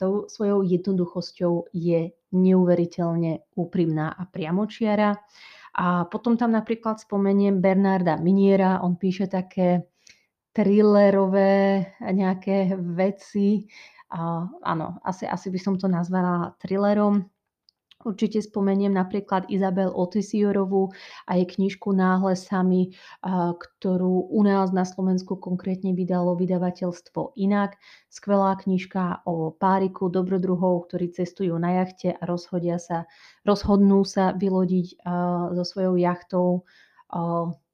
tou 0.00 0.24
svojou 0.24 0.64
jednoduchosťou 0.64 1.72
je 1.76 2.12
neuveriteľne 2.32 3.44
úprimná 3.56 4.12
a 4.12 4.24
priamočiara. 4.24 5.16
A 5.78 6.08
potom 6.08 6.34
tam 6.34 6.56
napríklad 6.56 6.98
spomeniem 6.98 7.60
Bernarda 7.60 8.16
Miniera, 8.18 8.80
on 8.82 8.96
píše 8.96 9.28
také 9.28 9.86
thrillerové 10.56 11.86
nejaké 12.02 12.74
veci. 12.96 13.68
A 14.08 14.48
áno, 14.64 14.98
asi, 15.04 15.28
asi 15.28 15.52
by 15.52 15.60
som 15.60 15.74
to 15.76 15.86
nazvala 15.86 16.56
thrillerom. 16.58 17.22
Určite 17.98 18.38
spomeniem 18.38 18.94
napríklad 18.94 19.50
Izabel 19.50 19.90
Otisiorovú 19.90 20.94
a 21.26 21.34
jej 21.34 21.50
knižku 21.50 21.90
Náhle 21.90 22.38
sami, 22.38 22.94
ktorú 23.58 24.30
u 24.30 24.40
nás 24.46 24.70
na 24.70 24.86
Slovensku 24.86 25.34
konkrétne 25.34 25.98
vydalo 25.98 26.38
vydavateľstvo 26.38 27.34
Inak. 27.34 27.74
Skvelá 28.06 28.54
knižka 28.54 29.26
o 29.26 29.50
páriku 29.50 30.06
dobrodruhov, 30.14 30.86
ktorí 30.86 31.10
cestujú 31.10 31.58
na 31.58 31.82
jachte 31.82 32.14
a 32.14 32.22
rozhodia 32.22 32.78
sa, 32.78 33.10
rozhodnú 33.42 34.06
sa 34.06 34.30
vylodiť 34.30 35.02
so 35.58 35.64
svojou 35.66 35.98
jachtou 35.98 36.62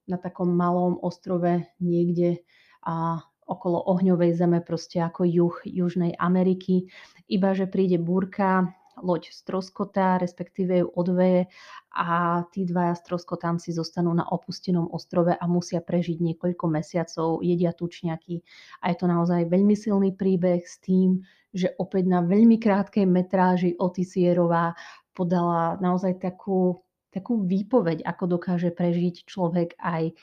na 0.08 0.16
takom 0.16 0.56
malom 0.56 0.96
ostrove 1.04 1.68
niekde 1.84 2.40
a 2.80 3.20
okolo 3.44 3.76
ohňovej 3.92 4.40
zeme, 4.40 4.64
proste 4.64 5.04
ako 5.04 5.28
juh 5.28 5.56
Južnej 5.68 6.16
Ameriky. 6.16 6.88
Iba, 7.28 7.52
že 7.52 7.68
príde 7.68 8.00
búrka, 8.00 8.72
loď 9.04 9.28
stroskotá, 9.28 10.16
respektíve 10.16 10.80
ju 10.80 10.88
odveje 10.96 11.52
a 11.92 12.42
tí 12.48 12.64
dvaja 12.64 12.96
stroskotanci 12.96 13.76
zostanú 13.76 14.16
na 14.16 14.24
opustenom 14.24 14.88
ostrove 14.88 15.36
a 15.36 15.44
musia 15.44 15.84
prežiť 15.84 16.18
niekoľko 16.24 16.64
mesiacov, 16.72 17.44
jedia 17.44 17.76
tučňaky. 17.76 18.40
A 18.80 18.90
je 18.90 18.96
to 18.96 19.06
naozaj 19.06 19.44
veľmi 19.46 19.76
silný 19.76 20.16
príbeh 20.16 20.64
s 20.64 20.80
tým, 20.80 21.20
že 21.52 21.70
opäť 21.76 22.08
na 22.08 22.24
veľmi 22.24 22.58
krátkej 22.58 23.06
metráži 23.06 23.76
Otisierová 23.78 24.74
podala 25.14 25.78
naozaj 25.78 26.18
takú, 26.18 26.82
takú 27.14 27.46
výpoveď, 27.46 28.02
ako 28.02 28.40
dokáže 28.40 28.74
prežiť 28.74 29.28
človek 29.28 29.78
aj 29.78 30.18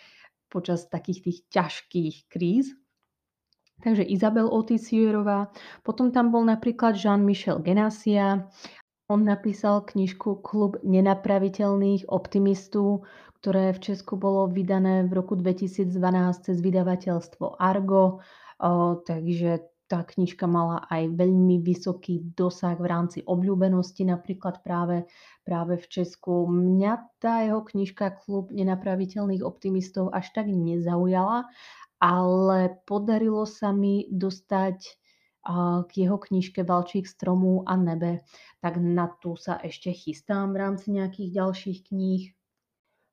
počas 0.51 0.91
takých 0.91 1.31
tých 1.31 1.39
ťažkých 1.47 2.15
kríz. 2.27 2.75
Takže 3.81 4.05
Izabel 4.05 4.45
Otisierová. 4.45 5.49
Potom 5.81 6.13
tam 6.13 6.29
bol 6.29 6.45
napríklad 6.45 6.93
Jean-Michel 6.93 7.59
Genasia. 7.65 8.45
On 9.09 9.19
napísal 9.25 9.83
knižku 9.83 10.39
Klub 10.45 10.79
nenapraviteľných 10.85 12.07
optimistů, 12.07 13.03
ktoré 13.41 13.73
v 13.73 13.81
Česku 13.91 14.21
bolo 14.21 14.45
vydané 14.47 15.03
v 15.09 15.17
roku 15.17 15.33
2012 15.35 15.91
cez 16.45 16.57
vydavateľstvo 16.61 17.57
Argo. 17.57 18.21
Takže 19.03 19.65
tá 19.91 20.07
knižka 20.07 20.47
mala 20.47 20.87
aj 20.87 21.19
veľmi 21.19 21.59
vysoký 21.59 22.23
dosah 22.31 22.79
v 22.79 22.87
rámci 22.87 23.19
obľúbenosti, 23.27 24.07
napríklad 24.07 24.63
práve, 24.63 25.03
práve 25.43 25.75
v 25.75 25.85
Česku. 25.91 26.47
Mňa 26.47 27.19
tá 27.19 27.43
jeho 27.43 27.59
knižka 27.59 28.23
Klub 28.23 28.55
nenapraviteľných 28.55 29.43
optimistov 29.43 30.15
až 30.15 30.31
tak 30.31 30.47
nezaujala, 30.47 31.51
ale 32.01 32.81
podarilo 32.89 33.45
sa 33.45 33.69
mi 33.69 34.09
dostať 34.09 34.77
k 35.85 35.91
jeho 35.93 36.17
knižke 36.21 36.61
Valčík 36.65 37.09
stromu 37.09 37.65
a 37.65 37.73
nebe, 37.77 38.21
tak 38.61 38.77
na 38.77 39.09
tú 39.21 39.37
sa 39.37 39.57
ešte 39.57 39.89
chystám 39.93 40.53
v 40.53 40.61
rámci 40.61 40.93
nejakých 40.93 41.29
ďalších 41.33 41.79
kníh. 41.89 42.33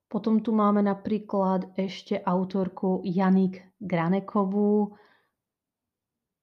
Potom 0.08 0.40
tu 0.40 0.56
máme 0.56 0.80
napríklad 0.80 1.72
ešte 1.76 2.16
autorku 2.20 3.04
Janik 3.04 3.60
Granekovú, 3.76 4.96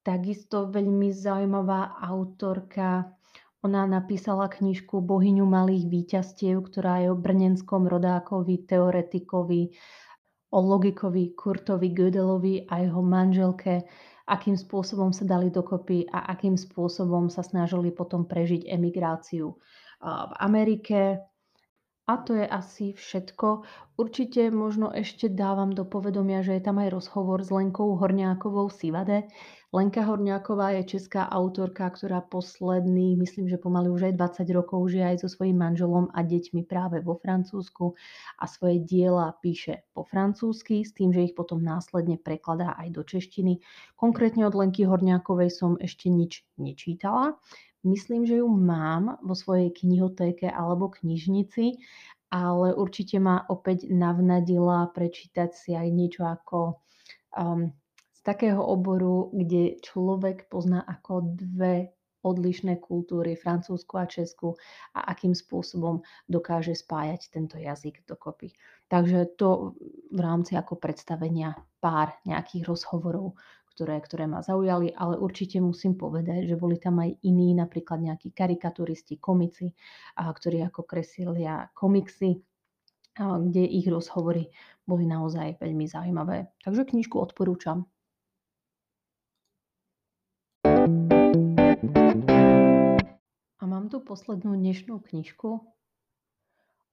takisto 0.06 0.70
veľmi 0.70 1.10
zaujímavá 1.10 1.98
autorka. 1.98 3.10
Ona 3.66 3.90
napísala 3.90 4.46
knižku 4.46 5.02
Bohyňu 5.02 5.42
malých 5.42 5.90
výťastiev, 5.90 6.62
ktorá 6.62 7.02
je 7.02 7.10
o 7.10 7.18
brnenskom 7.18 7.90
rodákovi, 7.90 8.62
teoretikovi, 8.70 9.74
o 10.50 10.58
logikovi 10.62 11.34
Kurtovi 11.34 11.90
Gödelovi 11.90 12.66
a 12.70 12.82
jeho 12.82 13.02
manželke, 13.02 13.82
akým 14.26 14.58
spôsobom 14.58 15.14
sa 15.14 15.26
dali 15.26 15.50
dokopy 15.50 16.06
a 16.10 16.30
akým 16.34 16.58
spôsobom 16.58 17.30
sa 17.30 17.46
snažili 17.46 17.94
potom 17.94 18.26
prežiť 18.26 18.66
emigráciu 18.66 19.54
v 20.02 20.32
Amerike. 20.42 21.22
A 22.06 22.22
to 22.22 22.38
je 22.38 22.46
asi 22.46 22.94
všetko. 22.94 23.66
Určite 23.98 24.54
možno 24.54 24.94
ešte 24.94 25.26
dávam 25.26 25.74
do 25.74 25.82
povedomia, 25.82 26.38
že 26.38 26.54
je 26.54 26.62
tam 26.62 26.78
aj 26.78 26.94
rozhovor 26.94 27.42
s 27.42 27.50
Lenkou 27.50 27.98
Horňákovou 27.98 28.70
Sivade. 28.70 29.26
Lenka 29.74 30.06
Horňáková 30.06 30.78
je 30.78 30.96
česká 30.96 31.26
autorka, 31.26 31.90
ktorá 31.90 32.22
posledný, 32.22 33.18
myslím, 33.18 33.50
že 33.50 33.58
pomaly 33.58 33.90
už 33.90 34.08
aj 34.08 34.14
20 34.46 34.56
rokov 34.56 34.86
žije 34.86 35.04
aj 35.04 35.16
so 35.26 35.28
svojím 35.28 35.58
manželom 35.58 36.06
a 36.14 36.22
deťmi 36.22 36.62
práve 36.62 37.02
vo 37.02 37.18
Francúzsku 37.18 37.98
a 38.38 38.44
svoje 38.46 38.86
diela 38.86 39.34
píše 39.42 39.82
po 39.90 40.06
francúzsky 40.06 40.86
s 40.86 40.94
tým, 40.94 41.10
že 41.10 41.26
ich 41.26 41.34
potom 41.34 41.58
následne 41.58 42.14
prekladá 42.14 42.78
aj 42.78 42.88
do 42.94 43.02
češtiny. 43.02 43.58
Konkrétne 43.98 44.46
od 44.46 44.54
Lenky 44.54 44.86
Horňákovej 44.86 45.50
som 45.50 45.74
ešte 45.82 46.06
nič 46.14 46.46
nečítala. 46.54 47.34
Myslím, 47.86 48.26
že 48.26 48.42
ju 48.42 48.50
mám 48.50 49.22
vo 49.22 49.38
svojej 49.38 49.70
knihotéke 49.70 50.50
alebo 50.50 50.90
knižnici, 50.90 51.78
ale 52.34 52.74
určite 52.74 53.22
ma 53.22 53.46
opäť 53.46 53.86
navnadila 53.86 54.90
prečítať 54.90 55.54
si 55.54 55.70
aj 55.78 55.88
niečo 55.94 56.26
ako 56.26 56.82
um, 57.38 57.70
z 58.10 58.20
takého 58.26 58.58
oboru, 58.58 59.30
kde 59.30 59.78
človek 59.86 60.50
pozná 60.50 60.82
ako 60.82 61.38
dve 61.38 61.94
odlišné 62.26 62.82
kultúry, 62.82 63.38
Francúzsku 63.38 63.94
a 64.02 64.10
Česku 64.10 64.58
a 64.98 65.14
akým 65.14 65.30
spôsobom 65.30 66.02
dokáže 66.26 66.74
spájať 66.74 67.30
tento 67.30 67.54
jazyk 67.54 68.02
dokopy. 68.02 68.50
Takže 68.90 69.38
to 69.38 69.78
v 70.10 70.18
rámci 70.18 70.58
ako 70.58 70.74
predstavenia 70.74 71.54
pár 71.78 72.18
nejakých 72.26 72.66
rozhovorov, 72.66 73.38
ktoré, 73.76 74.00
ktoré 74.00 74.24
ma 74.24 74.40
zaujali, 74.40 74.88
ale 74.96 75.20
určite 75.20 75.60
musím 75.60 76.00
povedať, 76.00 76.48
že 76.48 76.56
boli 76.56 76.80
tam 76.80 76.96
aj 76.96 77.12
iní, 77.28 77.52
napríklad 77.52 78.00
nejakí 78.00 78.32
karikaturisti, 78.32 79.20
komici, 79.20 79.68
ktorí 80.16 80.64
ako 80.64 80.88
kresilia 80.88 81.68
komiksy, 81.76 82.40
kde 83.20 83.62
ich 83.68 83.84
rozhovory 83.84 84.48
boli 84.88 85.04
naozaj 85.04 85.60
veľmi 85.60 85.84
zaujímavé. 85.84 86.48
Takže 86.64 86.88
knižku 86.88 87.20
odporúčam. 87.20 87.84
A 93.56 93.64
mám 93.68 93.92
tu 93.92 94.00
poslednú 94.00 94.56
dnešnú 94.56 95.04
knižku 95.04 95.60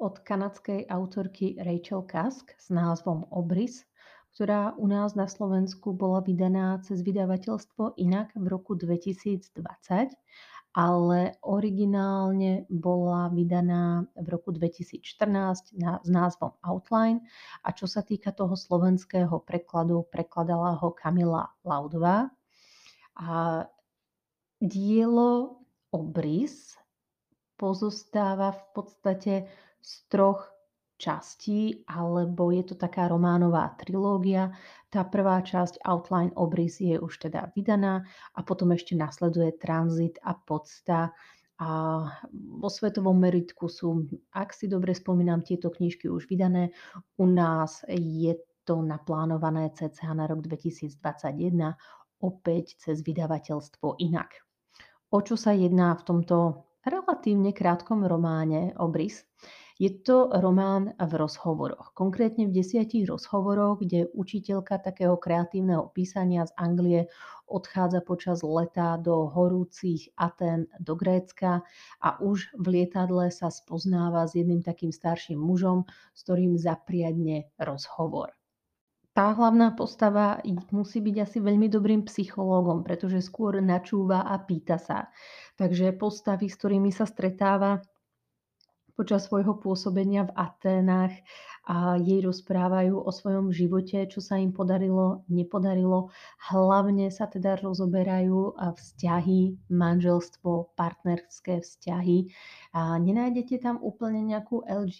od 0.03 0.15
kanadskej 0.19 0.83
autorky 0.91 1.55
Rachel 1.63 2.03
Kask 2.03 2.51
s 2.59 2.67
názvom 2.67 3.23
Obrys 3.31 3.87
ktorá 4.33 4.73
u 4.81 4.89
nás 4.89 5.13
na 5.13 5.29
Slovensku 5.29 5.93
bola 5.93 6.25
vydaná 6.25 6.81
cez 6.81 7.05
vydavateľstvo 7.05 8.01
inak 8.01 8.33
v 8.33 8.45
roku 8.49 8.73
2020, 8.73 9.53
ale 10.73 11.37
originálne 11.45 12.65
bola 12.65 13.29
vydaná 13.29 14.09
v 14.17 14.27
roku 14.33 14.49
2014 14.49 15.77
na, 15.77 16.01
s 16.01 16.09
názvom 16.09 16.57
Outline 16.65 17.21
a 17.61 17.69
čo 17.77 17.85
sa 17.85 18.01
týka 18.01 18.33
toho 18.33 18.57
slovenského 18.57 19.37
prekladu, 19.45 20.09
prekladala 20.09 20.81
ho 20.81 20.89
Kamila 20.89 21.53
Laudová. 21.61 22.33
A 23.13 23.69
dielo 24.57 25.61
Obrys 25.93 26.73
pozostáva 27.53 28.57
v 28.57 28.63
podstate 28.73 29.33
z 29.77 29.91
troch 30.09 30.49
častí, 31.03 31.83
alebo 31.91 32.55
je 32.55 32.63
to 32.63 32.75
taká 32.79 33.11
románová 33.11 33.75
trilógia. 33.75 34.55
Tá 34.87 35.03
prvá 35.03 35.43
časť 35.43 35.83
Outline 35.83 36.31
Obrys 36.39 36.79
je 36.79 36.95
už 36.95 37.27
teda 37.27 37.51
vydaná 37.51 38.07
a 38.31 38.39
potom 38.39 38.71
ešte 38.71 38.95
nasleduje 38.95 39.59
Transit 39.59 40.15
a 40.23 40.31
Podsta. 40.31 41.11
A 41.59 41.69
vo 42.31 42.69
svetovom 42.71 43.19
meritku 43.19 43.67
sú, 43.67 44.07
ak 44.31 44.55
si 44.55 44.71
dobre 44.71 44.95
spomínam, 44.95 45.43
tieto 45.43 45.67
knižky 45.67 46.07
už 46.07 46.31
vydané. 46.31 46.71
U 47.19 47.27
nás 47.27 47.83
je 47.91 48.39
to 48.63 48.79
naplánované 48.79 49.75
cca 49.75 50.15
na 50.15 50.23
rok 50.23 50.39
2021 50.39 50.95
opäť 52.23 52.79
cez 52.79 53.03
vydavateľstvo 53.03 53.99
inak. 53.99 54.39
O 55.11 55.19
čo 55.19 55.35
sa 55.35 55.51
jedná 55.51 55.93
v 55.99 56.03
tomto 56.07 56.63
relatívne 56.87 57.51
krátkom 57.51 58.07
románe 58.07 58.71
Obrys? 58.79 59.27
Je 59.81 59.89
to 59.89 60.29
román 60.29 60.93
v 61.01 61.13
rozhovoroch. 61.17 61.97
Konkrétne 61.97 62.45
v 62.45 62.53
desiatich 62.53 63.09
rozhovoroch, 63.09 63.81
kde 63.81 64.05
učiteľka 64.13 64.77
takého 64.77 65.17
kreatívneho 65.17 65.89
písania 65.89 66.45
z 66.45 66.53
Anglie 66.61 67.01
odchádza 67.49 68.05
počas 68.05 68.45
leta 68.45 69.01
do 69.01 69.25
horúcich 69.33 70.13
Aten 70.13 70.69
do 70.77 70.93
Grécka 70.93 71.65
a 71.97 72.09
už 72.21 72.53
v 72.53 72.65
lietadle 72.79 73.33
sa 73.33 73.49
spoznáva 73.49 74.29
s 74.29 74.37
jedným 74.37 74.61
takým 74.61 74.93
starším 74.93 75.41
mužom, 75.41 75.89
s 76.13 76.19
ktorým 76.21 76.53
zapriadne 76.53 77.49
rozhovor 77.57 78.37
tá 79.13 79.29
hlavná 79.29 79.77
postava 79.77 80.41
musí 80.73 80.97
byť 80.97 81.15
asi 81.21 81.37
veľmi 81.37 81.69
dobrým 81.69 82.01
psychológom, 82.09 82.81
pretože 82.81 83.21
skôr 83.21 83.61
načúva 83.61 84.25
a 84.25 84.41
pýta 84.41 84.81
sa. 84.81 85.13
Takže 85.53 85.93
postavy, 85.93 86.49
s 86.49 86.57
ktorými 86.57 86.89
sa 86.89 87.05
stretáva, 87.05 87.77
počas 88.93 89.25
svojho 89.25 89.57
pôsobenia 89.57 90.29
v 90.29 90.35
Aténach 90.37 91.13
a 91.63 91.95
jej 91.95 92.19
rozprávajú 92.19 92.99
o 92.99 93.07
svojom 93.07 93.47
živote, 93.55 94.03
čo 94.11 94.19
sa 94.19 94.35
im 94.35 94.51
podarilo, 94.51 95.23
nepodarilo. 95.31 96.11
Hlavne 96.51 97.07
sa 97.07 97.31
teda 97.31 97.55
rozoberajú 97.63 98.59
vzťahy, 98.59 99.71
manželstvo, 99.71 100.75
partnerské 100.75 101.63
vzťahy. 101.63 102.27
A 102.75 102.99
nenájdete 102.99 103.63
tam 103.63 103.79
úplne 103.79 104.27
nejakú 104.27 104.67
LG 104.67 104.99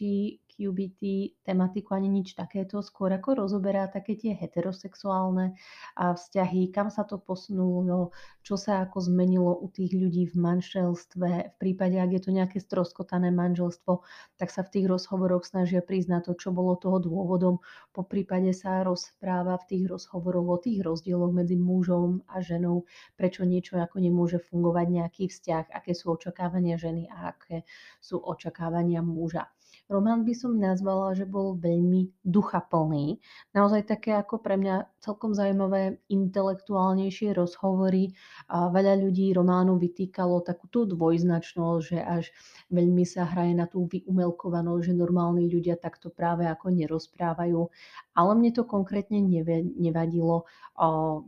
QBT 0.54 1.34
tematiku 1.42 1.98
ani 1.98 2.10
nič 2.13 2.38
takéto, 2.38 2.86
skôr 2.86 3.10
ako 3.10 3.46
rozoberá 3.46 3.89
také 3.89 4.13
tie 4.13 4.38
heterosexuálne 4.38 5.58
vzťahy, 5.98 6.70
kam 6.70 6.94
sa 6.94 7.02
to 7.04 7.18
posunulo, 7.18 8.13
čo 8.46 8.54
sa 8.54 8.86
ako 8.86 9.02
zmenilo 9.02 9.58
u 9.58 9.68
tých 9.74 9.98
ľudí 9.98 10.30
v 10.30 10.36
manželstve. 10.38 11.30
V 11.52 11.56
prípade, 11.58 11.98
ak 11.98 12.12
je 12.13 12.22
to 12.22 12.32
nejaké 12.32 12.58
stroskotané 12.62 13.34
manželstvo, 13.34 14.06
tak 14.38 14.54
sa 14.54 14.62
v 14.62 14.72
tých 14.80 14.86
rozhovoroch 14.86 15.48
snažia 15.48 15.82
priznať 15.82 16.30
to, 16.30 16.34
čo 16.38 16.50
bolo 16.54 16.78
toho 16.78 17.02
dôvodom. 17.02 17.60
Po 17.89 18.06
prípade 18.06 18.54
sa 18.54 18.86
rozpráva 18.86 19.58
v 19.63 19.68
tých 19.74 19.84
rozhovoroch 19.89 20.48
o 20.48 20.58
tých 20.62 20.86
rozdieloch 20.86 21.34
medzi 21.34 21.58
mužom 21.58 22.22
a 22.30 22.44
ženou, 22.44 22.86
prečo 23.18 23.48
niečo 23.48 23.82
ako 23.82 23.98
nemôže 23.98 24.38
fungovať 24.38 24.88
nejaký 24.92 25.24
vzťah, 25.32 25.74
aké 25.74 25.92
sú 25.98 26.13
očakávania 26.13 26.78
ženy 26.78 27.10
a 27.10 27.34
aké 27.34 27.66
sú 28.04 28.20
očakávania 28.22 29.02
muža. 29.02 29.48
Román 29.91 30.24
by 30.24 30.32
som 30.32 30.56
nazvala, 30.56 31.12
že 31.12 31.28
bol 31.28 31.60
veľmi 31.60 32.08
duchaplný. 32.24 33.19
Naozaj 33.52 33.91
také 33.91 34.15
ako 34.15 34.39
pre 34.39 34.56
mňa 34.56 34.88
celkom 35.04 35.36
zaujímavé 35.36 36.00
intelektuálnejšie 36.08 37.36
rozhovory. 37.36 38.15
A 38.48 38.72
veľa 38.72 39.04
ľudí 39.04 39.36
románu 39.36 39.76
vytýkalo 39.78 40.39
takú 40.41 40.72
tú 40.72 40.88
dvojznačnosť, 40.88 41.84
že 41.84 42.00
až 42.00 42.32
veľmi 42.72 43.04
sa 43.04 43.28
hraje 43.28 43.54
na 43.54 43.67
tú 43.67 43.86
vyumelkovanosť, 43.86 44.84
že 44.88 44.93
normálni 44.96 45.52
ľudia 45.52 45.76
takto 45.76 46.08
práve 46.08 46.48
ako 46.48 46.72
nerozprávajú. 46.72 47.62
Ale 48.15 48.32
mne 48.39 48.52
to 48.56 48.63
konkrétne 48.63 49.19
nevadilo. 49.78 50.48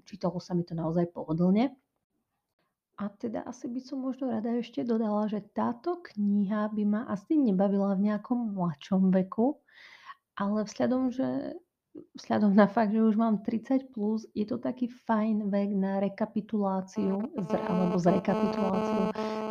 Čítalo 0.07 0.39
sa 0.39 0.55
mi 0.55 0.63
to 0.63 0.73
naozaj 0.73 1.11
pohodlne. 1.11 1.75
A 2.95 3.11
teda 3.11 3.43
asi 3.43 3.67
by 3.67 3.79
som 3.83 3.99
možno 3.99 4.31
rada 4.31 4.55
ešte 4.55 4.79
dodala, 4.87 5.27
že 5.27 5.43
táto 5.51 5.99
kniha 5.99 6.71
by 6.71 6.83
ma 6.87 7.01
asi 7.11 7.35
nebavila 7.35 7.91
v 7.99 8.07
nejakom 8.07 8.55
mladšom 8.55 9.11
veku, 9.11 9.59
ale 10.39 10.63
vzhľadom, 10.63 11.11
že 11.11 11.59
vzhľadom 12.15 12.55
na 12.55 12.67
fakt, 12.67 12.91
že 12.91 13.03
už 13.03 13.15
mám 13.15 13.43
30 13.43 13.91
plus, 13.91 14.27
je 14.35 14.43
to 14.47 14.59
taký 14.59 14.87
fajn 14.87 15.47
vek 15.47 15.69
na 15.75 15.99
rekapituláciu 16.03 17.23
alebo 17.67 17.95
z 17.99 18.05
rekapituláciu 18.19 19.01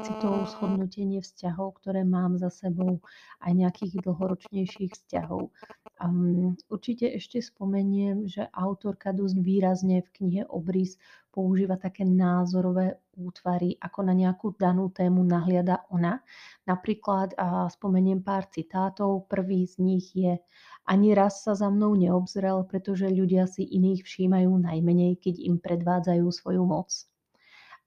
citov, 0.05 0.45
shodnotenie 0.53 1.25
vzťahov, 1.25 1.81
ktoré 1.81 2.05
mám 2.05 2.37
za 2.37 2.53
sebou, 2.53 3.01
aj 3.41 3.53
nejakých 3.57 4.05
dlhoročnejších 4.05 4.93
vzťahov. 4.93 5.49
Um, 5.97 6.61
určite 6.69 7.09
ešte 7.09 7.41
spomeniem, 7.41 8.29
že 8.29 8.45
autorka 8.53 9.17
dosť 9.17 9.37
výrazne 9.41 10.05
v 10.05 10.13
knihe 10.13 10.43
Obrys 10.53 11.01
používa 11.33 11.81
také 11.81 12.05
názorové 12.05 13.01
útvary, 13.17 13.79
ako 13.81 14.01
na 14.07 14.15
nejakú 14.15 14.55
danú 14.59 14.91
tému 14.91 15.23
nahliada 15.23 15.87
ona. 15.89 16.21
Napríklad 16.67 17.39
a 17.39 17.71
spomeniem 17.71 18.21
pár 18.21 18.51
citátov. 18.51 19.31
Prvý 19.31 19.67
z 19.67 19.75
nich 19.79 20.07
je 20.15 20.39
ani 20.85 21.15
raz 21.15 21.47
sa 21.47 21.57
za 21.57 21.73
mnou 21.73 21.97
neobzrel, 21.97 22.67
pretože 22.69 23.09
ľudia 23.09 23.49
si 23.49 23.65
iných 23.65 24.05
všímajú 24.05 24.53
najmenej, 24.61 25.23
keď 25.23 25.35
im 25.41 25.57
predvádzajú 25.63 26.27
svoju 26.29 26.63
moc. 26.67 26.91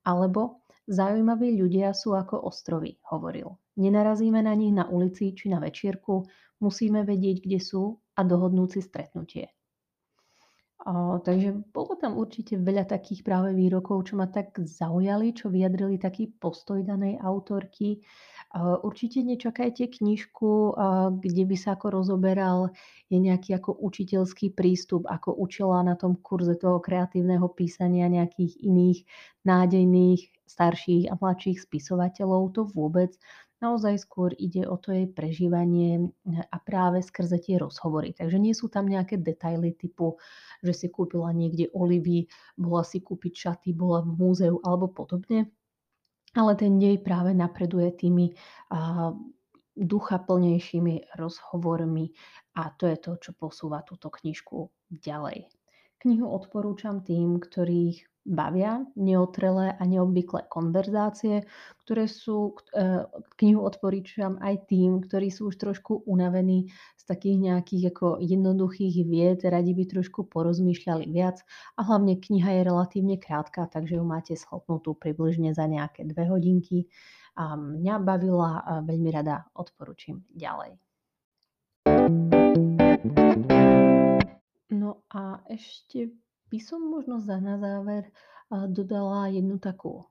Alebo 0.08 0.64
Zaujímaví 0.88 1.60
ľudia 1.60 1.92
sú 1.92 2.16
ako 2.16 2.48
ostrovy, 2.48 2.96
hovoril. 3.12 3.60
Nenarazíme 3.76 4.40
na 4.40 4.56
nich 4.56 4.72
na 4.72 4.88
ulici 4.88 5.36
či 5.36 5.52
na 5.52 5.60
večierku, 5.60 6.24
musíme 6.64 7.04
vedieť, 7.04 7.44
kde 7.44 7.60
sú 7.60 8.00
a 8.16 8.24
dohodnúť 8.24 8.70
si 8.72 8.82
stretnutie. 8.88 9.57
Takže 11.28 11.68
bolo 11.76 12.00
tam 12.00 12.16
určite 12.16 12.56
veľa 12.56 12.88
takých 12.88 13.20
práve 13.28 13.52
výrokov, 13.52 14.08
čo 14.08 14.16
ma 14.16 14.24
tak 14.32 14.56
zaujali, 14.56 15.36
čo 15.36 15.52
vyjadrili 15.52 16.00
taký 16.00 16.32
postoj 16.32 16.80
danej 16.80 17.20
autorky. 17.20 18.00
Určite 18.56 19.20
nečakajte 19.20 19.92
knižku, 19.92 20.80
kde 21.20 21.44
by 21.44 21.56
sa 21.60 21.76
ako 21.76 21.92
rozoberal 21.92 22.72
je 23.12 23.20
nejaký 23.20 23.60
ako 23.60 23.76
učiteľský 23.84 24.56
prístup, 24.56 25.04
ako 25.12 25.36
učila 25.36 25.84
na 25.84 26.00
tom 26.00 26.16
kurze 26.16 26.56
toho 26.56 26.80
kreatívneho 26.80 27.52
písania 27.52 28.08
nejakých 28.08 28.56
iných 28.64 29.04
nádejných 29.44 30.32
starších 30.48 31.12
a 31.12 31.20
mladších 31.20 31.68
spisovateľov. 31.68 32.56
To 32.56 32.64
vôbec. 32.64 33.12
Naozaj 33.58 34.06
skôr 34.06 34.38
ide 34.38 34.70
o 34.70 34.78
to 34.78 34.94
jej 34.94 35.10
prežívanie 35.10 36.14
a 36.54 36.58
práve 36.62 37.02
skrze 37.02 37.42
tie 37.42 37.58
rozhovory. 37.58 38.14
Takže 38.14 38.38
nie 38.38 38.54
sú 38.54 38.70
tam 38.70 38.86
nejaké 38.86 39.18
detaily 39.18 39.74
typu, 39.74 40.22
že 40.62 40.78
si 40.78 40.88
kúpila 40.94 41.34
niekde 41.34 41.74
olivy, 41.74 42.30
bola 42.54 42.86
si 42.86 43.02
kúpiť 43.02 43.34
šaty, 43.34 43.74
bola 43.74 44.06
v 44.06 44.14
múzeu 44.14 44.62
alebo 44.62 44.94
podobne 44.94 45.50
ale 46.38 46.54
ten 46.54 46.78
dej 46.78 47.02
práve 47.02 47.34
napreduje 47.34 47.90
tými 47.98 48.36
a, 48.70 49.10
ducha 49.78 50.18
rozhovormi 51.18 52.10
a 52.58 52.74
to 52.74 52.90
je 52.90 52.98
to, 52.98 53.12
čo 53.22 53.32
posúva 53.38 53.86
túto 53.86 54.10
knižku 54.10 54.70
ďalej. 54.90 55.50
Knihu 56.02 56.30
odporúčam 56.30 57.02
tým, 57.06 57.38
ktorých 57.42 58.17
bavia 58.28 58.84
neotrelé 59.00 59.72
a 59.80 59.84
neobvyklé 59.88 60.52
konverzácie, 60.52 61.48
ktoré 61.88 62.12
sú, 62.12 62.60
e, 62.76 63.08
knihu 63.40 63.64
odporúčam 63.64 64.36
aj 64.44 64.68
tým, 64.68 65.00
ktorí 65.00 65.32
sú 65.32 65.48
už 65.48 65.56
trošku 65.56 66.04
unavení 66.04 66.68
z 67.00 67.04
takých 67.08 67.38
nejakých 67.40 67.96
ako 67.96 68.20
jednoduchých 68.20 68.96
vied, 69.08 69.40
radi 69.48 69.72
by 69.72 69.88
trošku 69.88 70.28
porozmýšľali 70.28 71.08
viac 71.08 71.40
a 71.80 71.88
hlavne 71.88 72.20
kniha 72.20 72.60
je 72.60 72.62
relatívne 72.68 73.16
krátka, 73.16 73.72
takže 73.72 73.96
ju 73.96 74.04
máte 74.04 74.36
schopnutú 74.36 74.92
približne 74.92 75.56
za 75.56 75.64
nejaké 75.64 76.04
dve 76.04 76.28
hodinky. 76.28 76.92
A 77.38 77.56
mňa 77.56 78.02
bavila 78.02 78.66
a 78.66 78.74
veľmi 78.82 79.14
rada 79.14 79.46
odporúčam 79.54 80.26
ďalej. 80.34 80.76
No 84.74 85.06
a 85.14 85.40
ešte 85.48 86.12
by 86.48 86.60
som 86.64 86.80
možno 86.88 87.20
za 87.20 87.40
na 87.44 87.60
záver 87.60 88.08
dodala 88.50 89.28
jednu 89.28 89.60
takú 89.60 90.08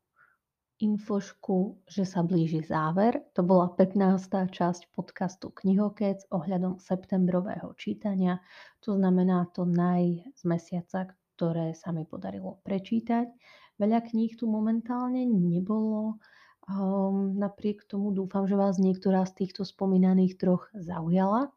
infošku, 0.77 1.89
že 1.89 2.05
sa 2.05 2.21
blíži 2.21 2.61
záver. 2.61 3.25
To 3.33 3.41
bola 3.41 3.73
15. 3.73 4.53
časť 4.53 4.93
podcastu 4.93 5.49
Knihokec 5.49 6.29
ohľadom 6.29 6.77
septembrového 6.77 7.73
čítania. 7.81 8.45
To 8.85 9.01
znamená 9.01 9.49
to 9.57 9.65
naj 9.65 10.21
z 10.37 10.43
mesiaca, 10.45 11.17
ktoré 11.37 11.73
sa 11.73 11.97
mi 11.97 12.05
podarilo 12.05 12.61
prečítať. 12.61 13.33
Veľa 13.81 14.05
kníh 14.05 14.37
tu 14.37 14.45
momentálne 14.45 15.25
nebolo. 15.25 16.21
Um, 16.69 17.41
napriek 17.41 17.89
tomu 17.89 18.13
dúfam, 18.13 18.45
že 18.45 18.61
vás 18.61 18.77
niektorá 18.77 19.25
z 19.25 19.45
týchto 19.45 19.65
spomínaných 19.65 20.37
troch 20.37 20.69
zaujala. 20.77 21.49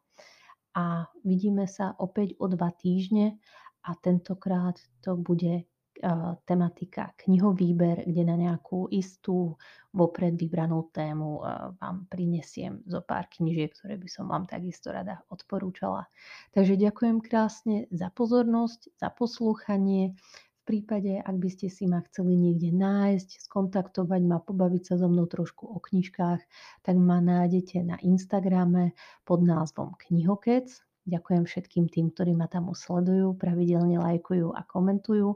A 0.72 1.12
vidíme 1.28 1.68
sa 1.68 1.92
opäť 2.00 2.40
o 2.40 2.48
dva 2.48 2.72
týždne 2.72 3.36
a 3.84 3.94
tentokrát 3.98 4.76
to 5.00 5.16
bude 5.16 5.64
tematika 6.48 7.12
knihovýber, 7.20 8.08
kde 8.08 8.22
na 8.24 8.32
nejakú 8.32 8.88
istú 8.88 9.60
vopred 9.92 10.32
vybranú 10.32 10.88
tému 10.96 11.44
vám 11.76 12.08
prinesiem 12.08 12.80
zo 12.88 13.04
pár 13.04 13.28
knižiek, 13.28 13.68
ktoré 13.76 14.00
by 14.00 14.08
som 14.08 14.32
vám 14.32 14.48
takisto 14.48 14.96
rada 14.96 15.20
odporúčala. 15.28 16.08
Takže 16.56 16.80
ďakujem 16.80 17.20
krásne 17.20 17.84
za 17.92 18.08
pozornosť, 18.16 18.96
za 18.96 19.12
poslúchanie. 19.12 20.16
V 20.64 20.78
prípade, 20.78 21.20
ak 21.20 21.36
by 21.36 21.48
ste 21.52 21.68
si 21.68 21.84
ma 21.84 22.00
chceli 22.08 22.32
niekde 22.32 22.72
nájsť, 22.72 23.44
skontaktovať 23.44 24.22
ma, 24.24 24.40
pobaviť 24.40 24.82
sa 24.86 24.94
so 24.96 25.04
mnou 25.04 25.28
trošku 25.28 25.68
o 25.68 25.84
knižkách, 25.84 26.40
tak 26.80 26.96
ma 26.96 27.20
nájdete 27.20 27.84
na 27.84 28.00
Instagrame 28.00 28.96
pod 29.28 29.44
názvom 29.44 30.00
Knihokec 30.00 30.70
Ďakujem 31.10 31.42
všetkým 31.42 31.90
tým, 31.90 32.14
ktorí 32.14 32.38
ma 32.38 32.46
tam 32.46 32.70
usledujú, 32.70 33.34
pravidelne 33.34 33.98
lajkujú 33.98 34.54
a 34.54 34.62
komentujú. 34.62 35.34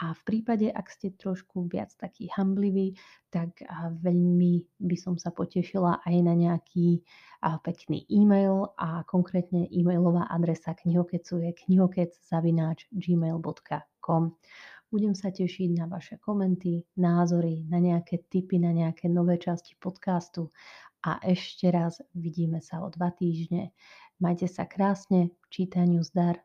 A 0.00 0.16
v 0.16 0.20
prípade, 0.24 0.72
ak 0.72 0.88
ste 0.88 1.12
trošku 1.12 1.68
viac 1.68 1.92
takí 2.00 2.32
hambliví, 2.32 2.96
tak 3.28 3.60
veľmi 4.00 4.80
by 4.80 4.96
som 4.96 5.20
sa 5.20 5.28
potešila 5.28 6.00
aj 6.00 6.16
na 6.24 6.32
nejaký 6.32 7.04
pekný 7.60 8.08
e-mail 8.08 8.72
a 8.80 9.04
konkrétne 9.04 9.68
e-mailová 9.68 10.24
adresa 10.32 10.72
knihokecu 10.72 11.44
je 11.44 11.52
knihokec.gmail.com 11.52 14.24
Budem 14.90 15.14
sa 15.14 15.30
tešiť 15.30 15.78
na 15.78 15.86
vaše 15.86 16.18
komenty, 16.18 16.82
názory, 16.98 17.62
na 17.70 17.78
nejaké 17.78 18.26
tipy, 18.26 18.58
na 18.58 18.74
nejaké 18.74 19.06
nové 19.06 19.38
časti 19.38 19.78
podcastu 19.78 20.50
a 21.06 21.22
ešte 21.22 21.70
raz 21.70 22.02
vidíme 22.10 22.58
sa 22.58 22.82
o 22.82 22.90
dva 22.90 23.14
týždne. 23.14 23.70
Majte 24.20 24.52
sa 24.52 24.68
krásne, 24.68 25.32
čítaniu 25.48 26.04
zdar. 26.04 26.44